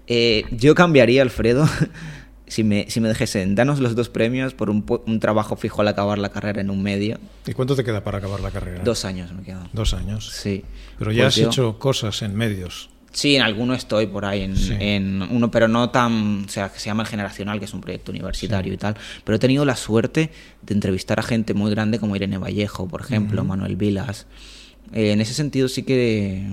[0.07, 1.69] eh, yo cambiaría, Alfredo,
[2.47, 5.87] si me, si me dejesen, danos los dos premios por un, un, trabajo fijo al
[5.87, 7.19] acabar la carrera en un medio.
[7.45, 8.83] ¿Y cuánto te queda para acabar la carrera?
[8.83, 9.69] Dos años me quedan.
[9.73, 10.31] Dos años.
[10.31, 10.65] Sí.
[10.97, 12.89] Pero ya pues has hecho cosas en medios.
[13.13, 16.87] Sí, en alguno estoy por ahí, en, uno, pero no tan, o sea, que se
[16.87, 18.95] llama El Generacional, que es un proyecto universitario y tal.
[19.23, 20.31] Pero he tenido la suerte
[20.63, 24.25] de entrevistar a gente muy grande como Irene Vallejo, por ejemplo, Manuel Vilas.
[24.93, 26.43] Eh, en ese sentido sí que,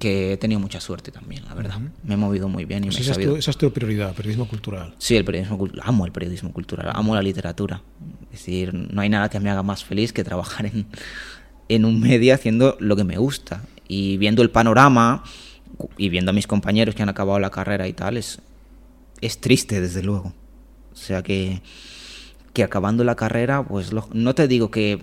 [0.00, 1.78] que he tenido mucha suerte también, la verdad.
[2.02, 4.92] Me he movido muy bien y pues me esa, es tu, tu prioridad, periodismo cultural.
[4.98, 5.84] Sí, el periodismo cultural.
[5.86, 7.80] Amo el periodismo cultural, amo la literatura.
[8.32, 10.86] Es decir, no hay nada que me haga más feliz que trabajar en,
[11.68, 15.22] en un medio haciendo lo que me gusta y viendo el panorama
[15.96, 18.40] y viendo a mis compañeros que han acabado la carrera y tal, es,
[19.20, 20.32] es triste, desde luego.
[20.92, 21.60] O sea que,
[22.52, 24.98] que acabando la carrera, pues no te digo que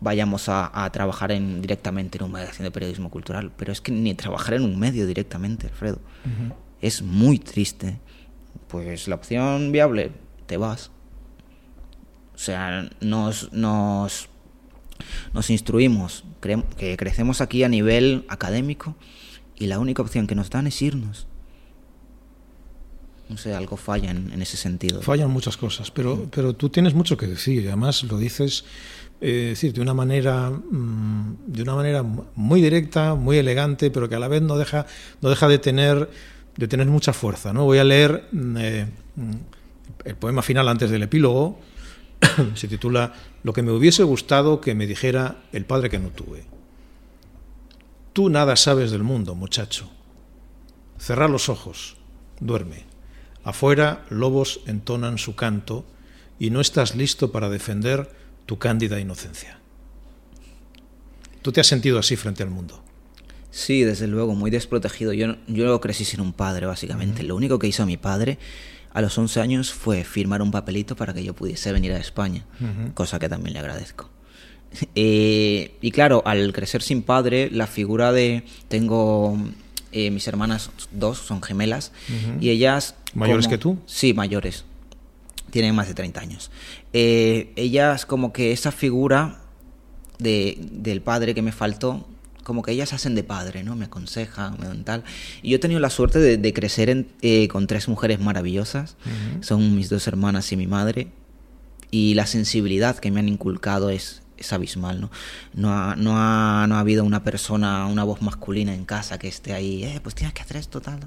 [0.00, 4.14] vayamos a, trabajar en, directamente en un medio de periodismo cultural, pero es que ni
[4.14, 6.00] trabajar en un medio directamente, Alfredo.
[6.80, 8.00] Es muy triste.
[8.68, 10.12] Pues la opción viable,
[10.46, 10.90] te vas.
[12.34, 14.28] O sea, nos, nos,
[15.32, 18.94] nos instruimos, que crecemos aquí a nivel académico,
[19.58, 21.26] y la única opción que nos dan es irnos.
[23.28, 25.02] No sé, algo falla en, ese sentido.
[25.02, 28.64] Fallan muchas cosas, pero, pero tú tienes mucho que decir y además lo dices
[29.20, 34.14] eh, decir, de una manera mm, de una manera muy directa, muy elegante, pero que
[34.14, 34.86] a la vez no deja,
[35.20, 36.08] no deja de tener
[36.56, 37.52] de tener mucha fuerza.
[37.52, 37.64] ¿no?
[37.64, 39.32] Voy a leer mm, eh, mm,
[40.04, 41.60] el poema final antes del epílogo.
[42.54, 46.57] Se titula Lo que me hubiese gustado que me dijera el padre que no tuve.
[48.18, 49.88] Tú nada sabes del mundo, muchacho.
[50.98, 51.98] Cerra los ojos,
[52.40, 52.84] duerme.
[53.44, 55.86] Afuera lobos entonan su canto
[56.36, 58.10] y no estás listo para defender
[58.44, 59.60] tu cándida inocencia.
[61.42, 62.82] ¿Tú te has sentido así frente al mundo?
[63.52, 65.12] Sí, desde luego, muy desprotegido.
[65.12, 67.22] Yo, yo crecí sin un padre, básicamente.
[67.22, 68.40] Lo único que hizo mi padre
[68.92, 72.44] a los 11 años fue firmar un papelito para que yo pudiese venir a España,
[72.94, 74.10] cosa que también le agradezco.
[74.94, 78.44] Eh, y claro, al crecer sin padre, la figura de...
[78.68, 79.36] Tengo
[79.92, 81.92] eh, mis hermanas, dos, son gemelas,
[82.40, 82.94] y ellas...
[83.14, 83.78] ¿Mayores que tú?
[83.86, 84.64] Sí, mayores.
[85.50, 86.50] Tienen más de 30 años.
[86.92, 89.40] Eh, ellas como que esa figura
[90.18, 92.06] de, del padre que me faltó,
[92.44, 93.76] como que ellas hacen de padre, ¿no?
[93.76, 95.04] Me aconsejan, me dan tal.
[95.42, 97.06] Y yo he tenido la suerte de, crecer
[97.48, 98.96] con tres mujeres maravillosas.
[99.40, 101.08] Son mis dos hermanas y mi madre.
[101.90, 105.10] Y la sensibilidad que me han inculcado es, es abismal, ¿no?
[105.54, 109.28] No ha, no, ha, no ha habido una persona, una voz masculina en casa que
[109.28, 111.00] esté ahí, eh, pues tienes que hacer esto, tal.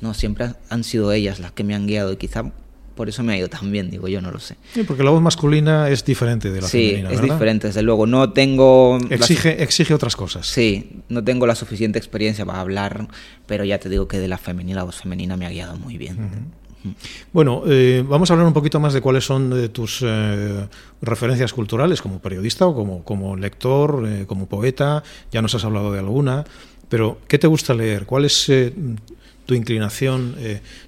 [0.00, 2.52] No, siempre han sido ellas las que me han guiado y quizá
[2.96, 4.56] por eso me ha ido tan bien, digo yo, no lo sé.
[4.72, 7.10] Sí, porque la voz masculina es diferente de la femenina.
[7.10, 8.06] Sí, es diferente, desde luego.
[8.06, 8.98] No tengo.
[9.10, 10.46] Exige, exige otras cosas.
[10.46, 13.06] Sí, no tengo la suficiente experiencia para hablar,
[13.46, 15.98] pero ya te digo que de la femenina, la voz femenina me ha guiado muy
[15.98, 16.16] bien.
[17.32, 20.66] Bueno, eh, vamos a hablar un poquito más de cuáles son eh, tus eh,
[21.02, 25.02] referencias culturales como periodista o como, como lector, como poeta.
[25.32, 26.44] Ya nos has hablado de alguna,
[26.88, 28.06] pero ¿qué te gusta leer?
[28.06, 28.50] ¿Cuál es
[29.46, 30.34] tu inclinación,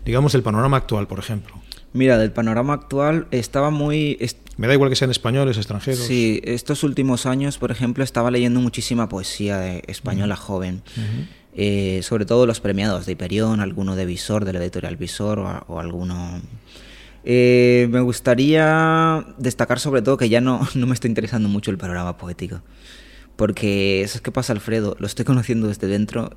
[0.04, 1.54] digamos, del panorama actual, por ejemplo?
[1.92, 4.18] Mira, del panorama actual estaba muy...
[4.56, 6.00] Me da igual que sean españoles, extranjeros.
[6.00, 10.82] Sí, estos últimos años, por ejemplo, estaba leyendo muchísima poesía española joven.
[11.60, 15.80] Eh, sobre todo los premiados de Hiperión, alguno de Visor, de la editorial Visor o,
[15.80, 16.40] alguno...
[17.24, 21.76] Eh, me gustaría destacar sobre todo que ya no, no me está interesando mucho el
[21.76, 22.60] panorama poético.
[23.34, 26.30] Porque eso es que pasa, Alfredo, lo estoy conociendo desde dentro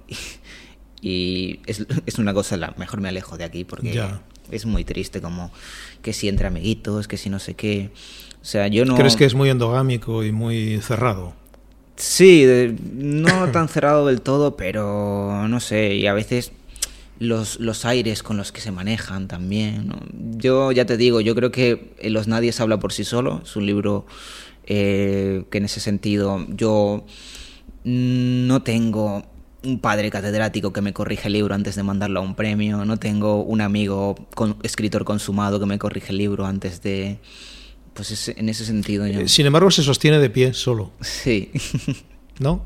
[1.04, 4.04] y, es, es, una cosa, la, mejor me alejo de aquí porque
[4.50, 5.52] es muy triste como
[6.02, 7.92] que si entre amiguitos, que si no sé qué.
[8.42, 8.96] O sea, yo no...
[8.96, 11.36] ¿Crees que es muy endogámico y muy cerrado?
[11.96, 12.46] Sí,
[12.94, 16.52] no tan cerrado del todo, pero no sé, y a veces
[17.20, 19.94] los, los aires con los que se manejan también.
[20.38, 23.68] Yo ya te digo, yo creo que Los Nadies habla por sí solo, es un
[23.68, 24.06] libro
[24.66, 27.06] eh, que en ese sentido yo
[27.84, 29.24] no tengo
[29.64, 32.98] un padre catedrático que me corrige el libro antes de mandarlo a un premio, no
[32.98, 37.20] tengo un amigo con, escritor consumado que me corrige el libro antes de
[37.94, 39.06] pues en ese sentido.
[39.06, 40.92] Eh, sin embargo, se sostiene de pie solo.
[41.02, 41.52] Sí.
[42.40, 42.64] ¿No?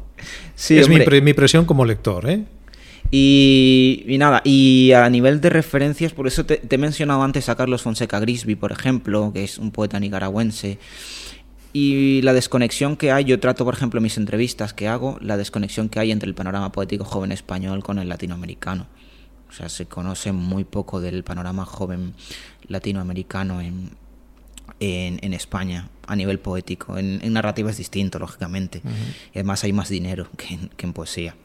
[0.56, 2.46] Sí, es mi, mi, presión como lector, ¿eh?
[3.12, 7.82] Y, nada, y a nivel de referencias, por eso te, he mencionado antes a Carlos
[7.82, 10.80] Fonseca Grisby, por ejemplo, que es un poeta nicaragüense.
[11.74, 15.38] Y la desconexión que hay, yo trato, por ejemplo, en mis entrevistas que hago, la
[15.38, 18.88] desconexión que hay entre el panorama poético joven español con el latinoamericano.
[19.50, 22.14] O sea, se conoce muy poco del panorama joven
[22.68, 23.92] latinoamericano en,
[24.80, 26.98] en, España a nivel poético.
[26.98, 28.82] En, narrativa es distinto, lógicamente.
[29.34, 31.36] Y además hay más dinero que en, poesía.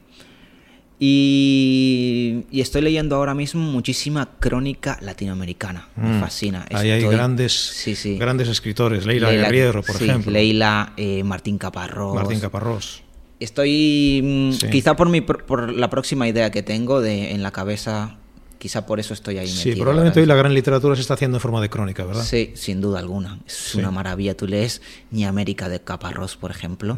[0.99, 5.89] Y, estoy leyendo ahora mismo muchísima crónica latinoamericana.
[5.95, 6.19] Me mm.
[6.19, 6.65] fascina.
[6.71, 7.85] Ahí hay grandes,
[8.19, 9.05] grandes escritores.
[9.05, 10.31] Leila, Guerriero, por ejemplo.
[10.31, 12.13] Leila, eh, Martín Caparrós.
[12.13, 13.03] Martín Caparrós.
[13.39, 18.19] Estoy, mm, quizá por, mi, por la próxima idea que tengo de, en la cabeza,
[18.61, 19.47] Quizá por eso estoy ahí.
[19.47, 22.23] Sí, probablemente hoy la gran literatura se está haciendo en forma de crónica, ¿verdad?
[22.23, 23.39] Sí, sin duda alguna.
[23.47, 24.37] Es una maravilla.
[24.37, 26.95] Tú lees Ni América de Caparrós, por ejemplo,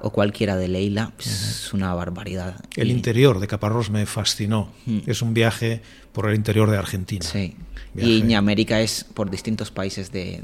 [0.00, 2.64] o cualquiera de Leila, pues, es una barbaridad.
[2.76, 4.72] El interior de Caparrós me fascinó.
[5.04, 5.82] Es un viaje
[6.14, 7.26] por el interior de Argentina.
[7.26, 7.54] Sí.
[7.94, 10.40] Y Ni América es por distintos países de,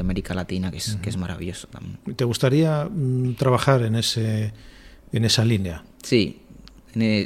[0.00, 1.98] América Latina, que es, que es maravilloso también.
[2.16, 4.54] ¿Te gustaría mm, trabajar en, ese,
[5.12, 5.84] en esa línea?
[6.02, 6.40] Sí,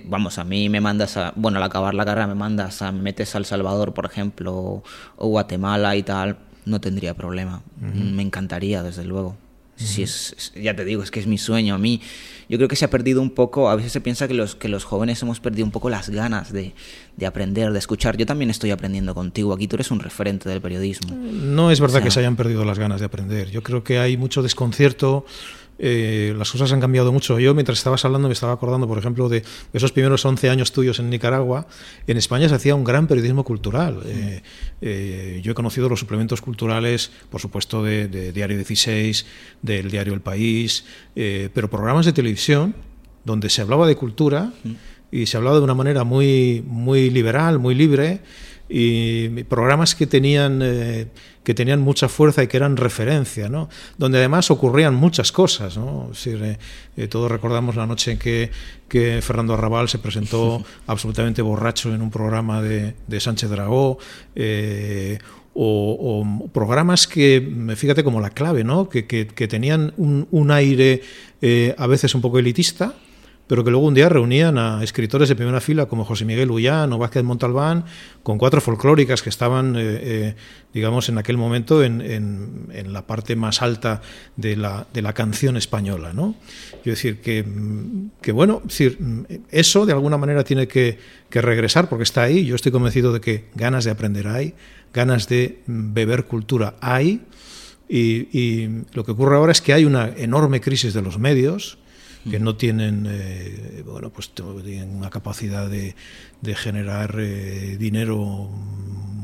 [0.07, 3.03] vamos, a mí me mandas a, bueno, al acabar la carrera me mandas a, me
[3.03, 4.83] metes a El Salvador, por ejemplo,
[5.17, 7.63] o, Guatemala y tal, no tendría problema.
[7.79, 9.37] Me encantaría, desde luego.
[9.77, 11.75] Si es, ya te digo, es que es mi sueño.
[11.75, 12.01] A mí,
[12.49, 14.69] yo creo que se ha perdido un poco, a veces se piensa que los, que
[14.69, 16.75] los jóvenes hemos perdido un poco las ganas de,
[17.17, 18.17] de aprender, de escuchar.
[18.17, 19.53] Yo también estoy aprendiendo contigo.
[19.53, 21.17] Aquí tú eres un referente del periodismo.
[21.17, 23.51] No es verdad que se hayan perdido las ganas de aprender.
[23.51, 25.27] Yo creo que hay mucho desconcierto
[25.79, 27.39] eh, las cosas han cambiado mucho.
[27.39, 30.99] Yo, mientras estabas hablando, me estaba acordando, por ejemplo, de esos primeros 11 años tuyos
[30.99, 31.67] en Nicaragua.
[32.07, 34.03] En España se hacía un gran periodismo cultural.
[34.07, 34.43] Eh,
[34.81, 39.27] eh, yo he conocido los suplementos culturales, por supuesto, de, Diario 16,
[39.63, 42.75] del diario El País, pero programas de televisión
[43.25, 44.53] donde se hablaba de cultura
[45.11, 48.21] y se hablaba de una manera muy, muy liberal, muy libre
[48.69, 51.09] y programas que tenían, eh,
[51.43, 53.69] que tenían mucha fuerza y que eran referencia, ¿no?
[53.99, 55.77] donde además ocurrían muchas cosas.
[55.77, 56.11] ¿no?
[56.25, 56.57] Eh,
[56.97, 58.51] eh, todos recordamos la noche en que,
[58.89, 63.99] que, Fernando Arrabal se presentó absolutamente borracho en un programa de, de Sánchez Dragó.
[65.57, 68.89] O, programas que, fíjate como la clave, ¿no?
[68.89, 71.03] que, que, que tenían un, un aire
[71.77, 72.95] a veces un poco elitista,
[73.47, 76.93] pero que luego un día reunían a escritores de primera fila como José Miguel Ullán
[76.93, 77.85] o Vázquez Montalbán,
[78.23, 80.35] con cuatro folclóricas que estaban, eh, eh,
[80.73, 84.01] digamos, en aquel momento en, la parte más alta
[84.37, 86.13] de la, canción española.
[86.15, 86.35] ¿no?
[86.83, 87.45] Quiero decir que,
[88.23, 88.99] que, bueno, decir,
[89.51, 90.99] eso de alguna manera tiene que,
[91.31, 92.47] regresar porque está ahí.
[92.47, 94.55] Yo estoy convencido de que ganas de aprender hay,
[94.93, 97.23] ganas de beber cultura hay.
[97.89, 101.79] Y lo que ocurre ahora es que hay una enorme crisis de los medios,
[102.31, 105.95] que no tienen, eh, bueno, pues tienen una capacidad de,
[106.41, 108.51] de generar eh, dinero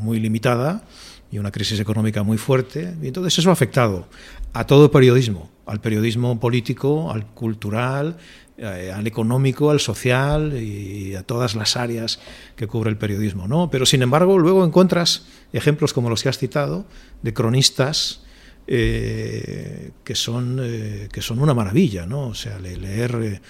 [0.02, 0.84] muy limitada
[1.30, 2.94] y una crisis económica muy fuerte.
[3.02, 4.08] Y entonces eso ha afectado.
[4.52, 8.16] a todo periodismo, al periodismo político, al cultural,
[8.58, 12.18] eh, al económico, al social y a todas las áreas
[12.56, 13.46] que cubre el periodismo.
[13.48, 13.70] ¿no?
[13.70, 16.84] Pero sin embargo, luego encuentras ejemplos como los que has citado,
[17.22, 18.22] de cronistas
[18.66, 22.28] eh, que, son, eh, que son una maravilla, ¿no?
[22.28, 23.40] O sea, leer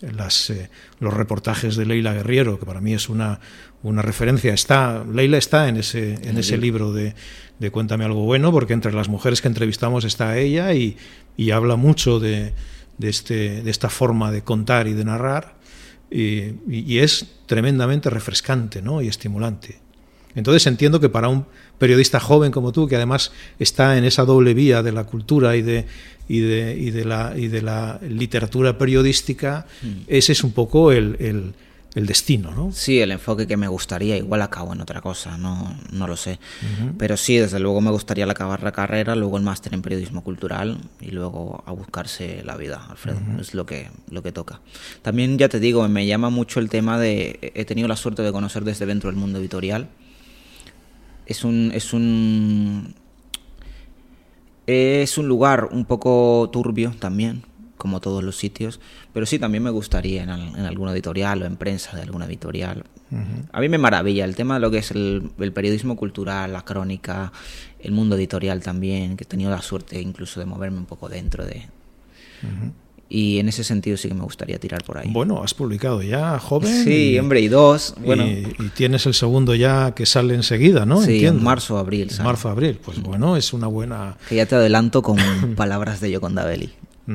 [0.00, 0.52] las,
[1.00, 3.40] los reportajes de Leila Guerriero, que para mí es una,
[3.82, 4.52] una referencia.
[4.52, 7.14] Está, Leila está en ese, en ese libro de,
[7.58, 10.96] de, Cuéntame algo bueno, porque entre las mujeres que entrevistamos está ella y,
[11.36, 12.52] y habla mucho de,
[12.98, 15.56] de, este, de esta forma de contar y de narrar,
[16.10, 19.02] y, es tremendamente refrescante ¿no?
[19.02, 19.78] y estimulante.
[20.34, 21.46] Entonces entiendo que para un
[21.78, 25.62] periodista joven como tú, que además está en esa doble vía de la cultura y
[25.62, 25.86] de,
[26.28, 30.02] y de, y de, la, y de la literatura periodística, mm.
[30.08, 31.54] ese es un poco el
[31.94, 32.70] el destino, ¿no?
[32.72, 36.38] Sí, el enfoque que me gustaría, igual acabo en otra cosa, no, no lo sé.
[36.98, 40.78] Pero sí, desde luego me gustaría acabar la carrera, luego el máster en periodismo cultural
[41.00, 43.18] y luego a buscarse la vida, Alfredo.
[43.40, 44.60] Es lo que, lo que toca.
[45.02, 47.52] También ya te digo, me llama mucho el tema de.
[47.54, 49.88] He tenido la suerte de conocer desde dentro del mundo editorial.
[51.28, 51.70] Es un.
[51.72, 52.96] Es un.
[54.66, 57.42] Es un lugar un poco turbio también,
[57.76, 58.80] como todos los sitios,
[59.14, 62.84] pero sí también me gustaría en, en alguna editorial o en prensa de alguna editorial.
[63.52, 67.32] A mí me maravilla el tema de lo que es el, periodismo cultural, la crónica,
[67.78, 71.46] el mundo editorial también, que he tenido la suerte incluso de moverme un poco dentro
[71.46, 71.68] de...
[73.10, 75.08] Y en ese sentido sí que me gustaría tirar por ahí.
[75.10, 76.84] Bueno, has publicado ya, joven.
[76.84, 77.94] Sí, hombre, y dos.
[78.04, 78.26] Bueno.
[78.26, 81.00] Y, tienes el segundo ya que sale enseguida, ¿no?
[81.02, 82.10] Sí, en marzo abril.
[82.22, 84.16] Marzo abril, pues bueno, es una buena.
[84.28, 85.16] Que ya te adelanto con
[85.56, 86.70] palabras de Yoconda Belli.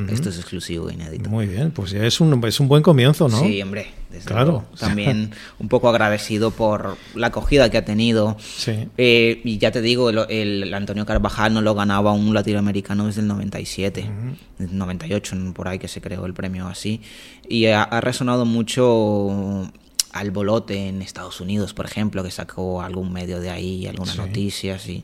[0.10, 1.30] Esto es exclusivo e inédito.
[1.30, 3.40] Muy bien, pues ya es un, es un buen comienzo, ¿no?
[3.40, 3.92] Sí, hombre.
[4.26, 4.66] claro.
[4.80, 5.30] También
[5.60, 8.36] un poco agradecido por la acogida que ha tenido.
[8.40, 8.88] Sí.
[8.98, 13.28] Eh, y ya te digo, el, Antonio Carvajal no lo ganaba un latinoamericano desde el
[13.28, 14.10] 97,
[14.58, 17.02] el 98, por ahí que se creó el premio así.
[17.48, 19.72] Y ha, resonado mucho
[20.12, 24.90] al bolote en Estados Unidos, por ejemplo, que sacó algún medio de ahí, algunas noticias
[24.90, 25.04] y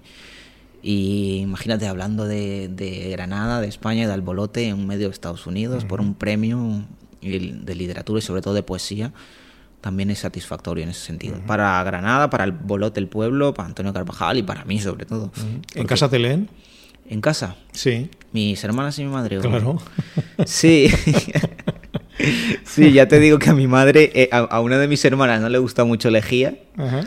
[0.82, 5.86] y imagínate hablando de, Granada, de España, de Albolote, en un medio de Estados Unidos,
[5.86, 6.86] por un premio
[7.22, 9.12] de literatura y sobre todo de poesía,
[9.82, 11.40] también es satisfactorio en ese sentido.
[11.48, 15.32] Para Granada, para el Bolote, el pueblo, para Antonio Carvajal y para mí sobre todo.
[15.76, 16.50] ¿En casa te leen?
[17.10, 17.56] ¿En casa?
[17.72, 18.10] Sí.
[18.32, 19.40] Mis hermanas y mi madre.
[19.40, 19.82] Claro.
[20.46, 20.90] Sí.
[22.64, 25.50] sí, ya te digo que a mi madre, eh, a, una de mis hermanas no
[25.50, 26.58] le gusta mucho Lejía.
[26.78, 27.04] Ajá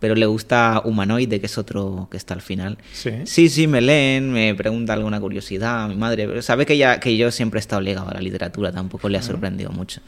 [0.00, 2.78] pero le gusta Humanoide, que es otro que está al final.
[2.92, 7.00] Sí, sí, sí me leen, me pregunta alguna curiosidad, mi madre, pero sabe que, ya,
[7.00, 10.00] que yo siempre he estado ligado a la literatura, tampoco le ha sorprendido mucho.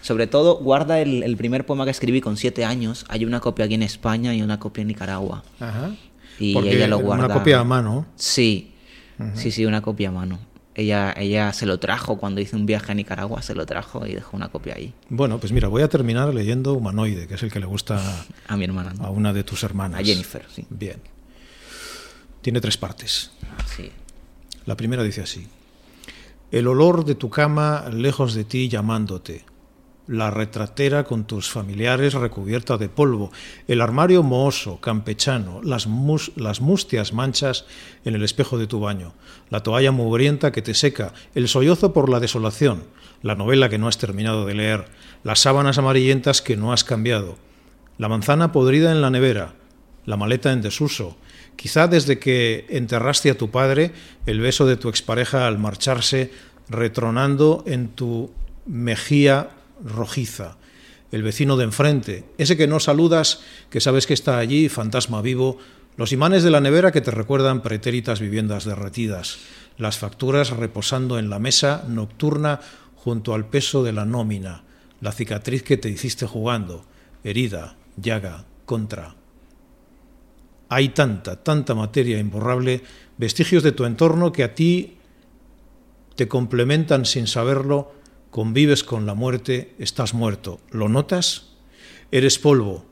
[0.00, 3.74] Sobre todo, guarda el, primer poema que escribí con siete años, hay una copia aquí
[3.74, 5.42] en España y una copia en Nicaragua.
[5.60, 5.92] Ajá.
[6.38, 7.26] Y ella lo guarda.
[7.26, 8.06] Una copia a mano.
[8.16, 8.72] Sí,
[9.34, 10.38] sí, sí, una copia a mano.
[10.74, 14.14] Ella, ella se lo trajo cuando hice un viaje a Nicaragua, se lo trajo y
[14.14, 14.92] dejó una copia ahí.
[15.08, 18.00] Bueno, pues mira, voy a terminar leyendo Humanoide, que es el que le gusta
[18.48, 18.92] a mi hermana.
[19.00, 20.00] A una de tus hermanas.
[20.00, 20.66] A Jennifer, sí.
[20.70, 21.00] Bien.
[22.42, 23.30] Tiene tres partes.
[23.76, 23.90] Sí.
[24.66, 25.46] La primera dice así.
[26.50, 29.44] El olor de tu cama lejos de ti llamándote
[30.06, 33.32] la retratera con tus familiares recubierta de polvo,
[33.68, 35.88] el armario mohoso, campechano, las,
[36.36, 37.64] las mustias manchas
[38.04, 39.14] en el espejo de tu baño,
[39.50, 42.84] la toalla mugrienta que te seca, el sollozo por la desolación,
[43.22, 44.86] la novela que no has terminado de leer,
[45.22, 47.36] las sábanas amarillentas que no has cambiado,
[47.96, 49.54] la manzana podrida en la nevera,
[50.04, 51.16] la maleta en desuso,
[51.56, 53.92] quizá desde que enterraste a tu padre,
[54.26, 56.30] el beso de tu expareja al marcharse,
[56.68, 58.30] retronando en tu
[58.66, 59.50] mejilla
[59.84, 60.56] rojiza,
[61.12, 65.58] el vecino de enfrente, ese que no saludas, que sabes que está allí, fantasma vivo,
[65.96, 69.38] los imanes de la nevera que te recuerdan pretéritas viviendas derretidas,
[69.78, 72.60] las facturas reposando en la mesa nocturna
[72.96, 74.64] junto al peso de la nómina,
[75.00, 76.84] la cicatriz que te hiciste jugando,
[77.22, 79.14] herida, llaga, contra.
[80.68, 82.82] Hay tanta, tanta materia imborrable,
[83.18, 84.96] vestigios de tu entorno que a ti
[86.16, 87.92] te complementan sin saberlo
[88.34, 90.58] convives con la muerte, estás muerto.
[90.72, 91.54] ¿Lo notas?
[92.10, 92.84] Eres polvo,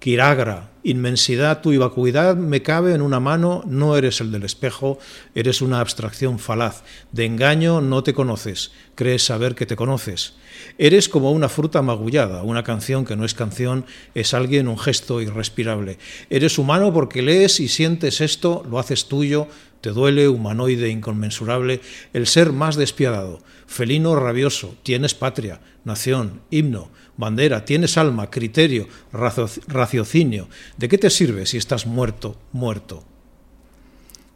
[0.00, 4.98] quiragra, inmensidad, tu vacuidad me cabe en una mano, no eres el del espejo,
[5.34, 6.84] eres una abstracción falaz.
[7.10, 10.34] De engaño no te conoces, crees saber que te conoces.
[10.78, 13.84] Eres como una fruta magullada, una canción que no es canción,
[14.14, 15.98] es alguien, un gesto irrespirable.
[16.30, 19.48] Eres humano porque lees y sientes esto, lo haces tuyo,
[19.80, 21.80] te duele, humanoide inconmensurable,
[22.12, 30.48] el ser más despiadado, felino rabioso, tienes patria, nación, himno, bandera, tienes alma, criterio, raciocinio.
[30.76, 33.02] ¿De qué te sirve si estás muerto, muerto?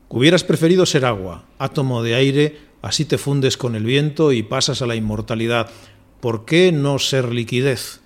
[0.09, 4.81] Hubieras preferido ser agua, átomo de aire, así te fundes con el viento y pasas
[4.81, 5.69] a la inmortalidad.
[6.21, 8.01] ¿Por qué no ser liquidez?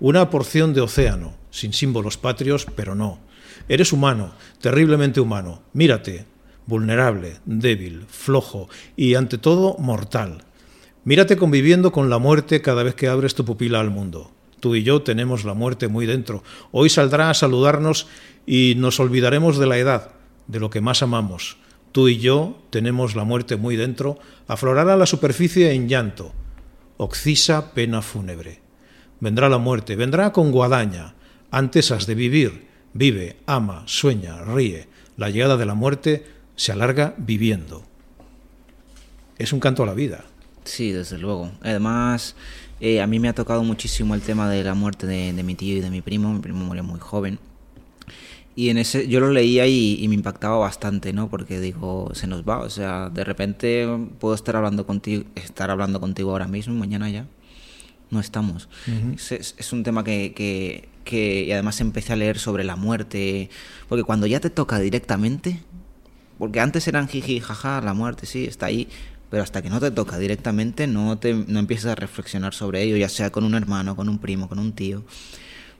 [0.00, 3.20] Una porción de océano, sin símbolos patrios, pero no.
[3.68, 5.62] Eres humano, terriblemente humano.
[5.72, 6.26] Mírate,
[6.66, 10.42] vulnerable, débil, flojo y ante todo mortal.
[11.04, 14.32] Mírate conviviendo con la muerte cada vez que abres tu pupila al mundo.
[14.66, 16.42] Tú y yo tenemos la muerte muy dentro.
[16.72, 18.08] Hoy saldrá a saludarnos
[18.46, 20.10] y nos olvidaremos de la edad,
[20.48, 21.56] de lo que más amamos.
[21.92, 26.32] Tú y yo tenemos la muerte muy dentro, aflorará la superficie en llanto.
[26.96, 28.58] Occisa pena fúnebre.
[29.20, 31.14] Vendrá la muerte, vendrá con guadaña.
[31.52, 32.66] Antes has de vivir.
[32.92, 34.88] Vive, ama, sueña, ríe.
[35.16, 37.84] La llegada de la muerte se alarga viviendo.
[39.38, 40.24] Es un canto a la vida.
[40.64, 41.52] Sí, desde luego.
[41.62, 42.34] Además,
[42.80, 45.76] eh, a mí me ha tocado muchísimo el tema de la muerte de, mi tío
[45.76, 46.32] y de mi primo.
[46.32, 47.38] Mi primo murió muy joven.
[48.54, 51.28] Y en ese, yo lo leía y, me impactaba bastante, ¿no?
[51.28, 52.58] Porque digo, se nos va.
[52.58, 53.86] O sea, de repente
[54.18, 57.26] puedo estar hablando contigo, estar hablando contigo ahora mismo, mañana ya
[58.10, 58.68] no estamos.
[59.30, 63.50] es, un tema que, que, que, y además empecé a leer sobre la muerte,
[63.88, 65.60] porque cuando ya te toca directamente,
[66.38, 68.88] porque antes eran jiji, jaja, la muerte, sí, está ahí,
[69.30, 72.96] pero hasta que no te toca directamente no, te, no empiezas a reflexionar sobre ello,
[72.96, 75.04] ya sea con un hermano, con un primo, con un tío.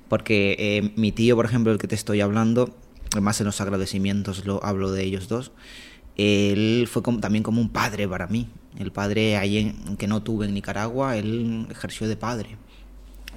[0.08, 2.76] Porque eh, mi tío, por ejemplo, el que te estoy hablando,
[3.12, 5.52] además en los agradecimientos lo hablo de ellos dos,
[6.16, 8.48] él fue también como un padre para mí.
[8.78, 12.56] El padre ahí que no tuve en Nicaragua, él ejerció de padre.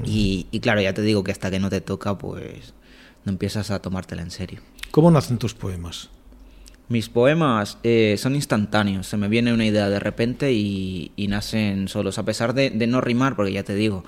[0.04, 2.74] Y, y, claro, ya te digo que hasta que no te toca, pues
[3.26, 4.62] no empiezas a tomártela en serio.
[4.92, 6.10] ¿Cómo nacen tus poemas?
[6.90, 12.18] Mis poemas eh, son instantáneos, se me viene una idea de repente y, nacen solos,
[12.18, 14.04] a pesar de, no rimar, porque ya te digo,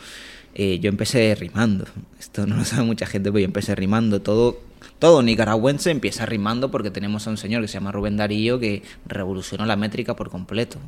[0.55, 1.85] eh, yo empecé rimando,
[2.19, 4.59] esto no lo sabe mucha gente, pero yo empecé rimando, todo,
[4.97, 8.81] todo nicaragüense empieza rimando porque tenemos a un señor que se llama Rubén Darío que
[9.05, 10.79] revolucionó la métrica por completo,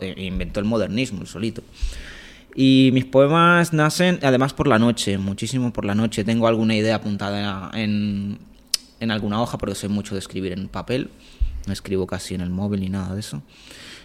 [0.00, 1.62] eh, inventó el modernismo, el solito.
[2.54, 6.22] Y mis poemas nacen además por la noche, muchísimo por la noche.
[6.22, 8.38] Tengo alguna idea apuntada en,
[9.04, 11.10] en alguna hoja, porque soy mucho de escribir en papel,
[11.66, 13.42] no escribo casi en el móvil ni nada de eso.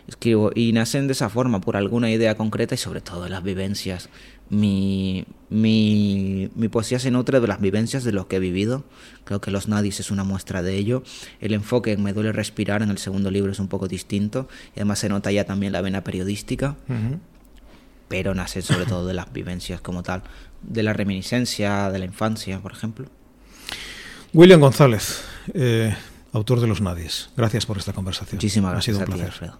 [0.07, 3.43] Escribo y nacen de esa forma, por alguna idea concreta y sobre todo de las
[3.43, 4.09] vivencias.
[4.49, 8.85] Mi, mi, mi poesía se nutre de las vivencias de lo que he vivido.
[9.23, 11.03] Creo que Los Nadis es una muestra de ello.
[11.39, 14.47] El enfoque en Me duele respirar en el segundo libro es un poco distinto.
[14.75, 16.75] Y además se nota ya también la vena periodística.
[18.07, 20.23] Pero nace sobre todo de las vivencias como tal.
[20.63, 23.05] De la reminiscencia de la infancia, por ejemplo.
[24.33, 25.23] William González,
[25.53, 25.95] eh,
[26.33, 27.29] autor de Los Nadies.
[27.35, 28.37] Gracias por esta conversación.
[28.37, 28.97] Muchísimas gracias.
[28.97, 29.51] Ha sido un placer.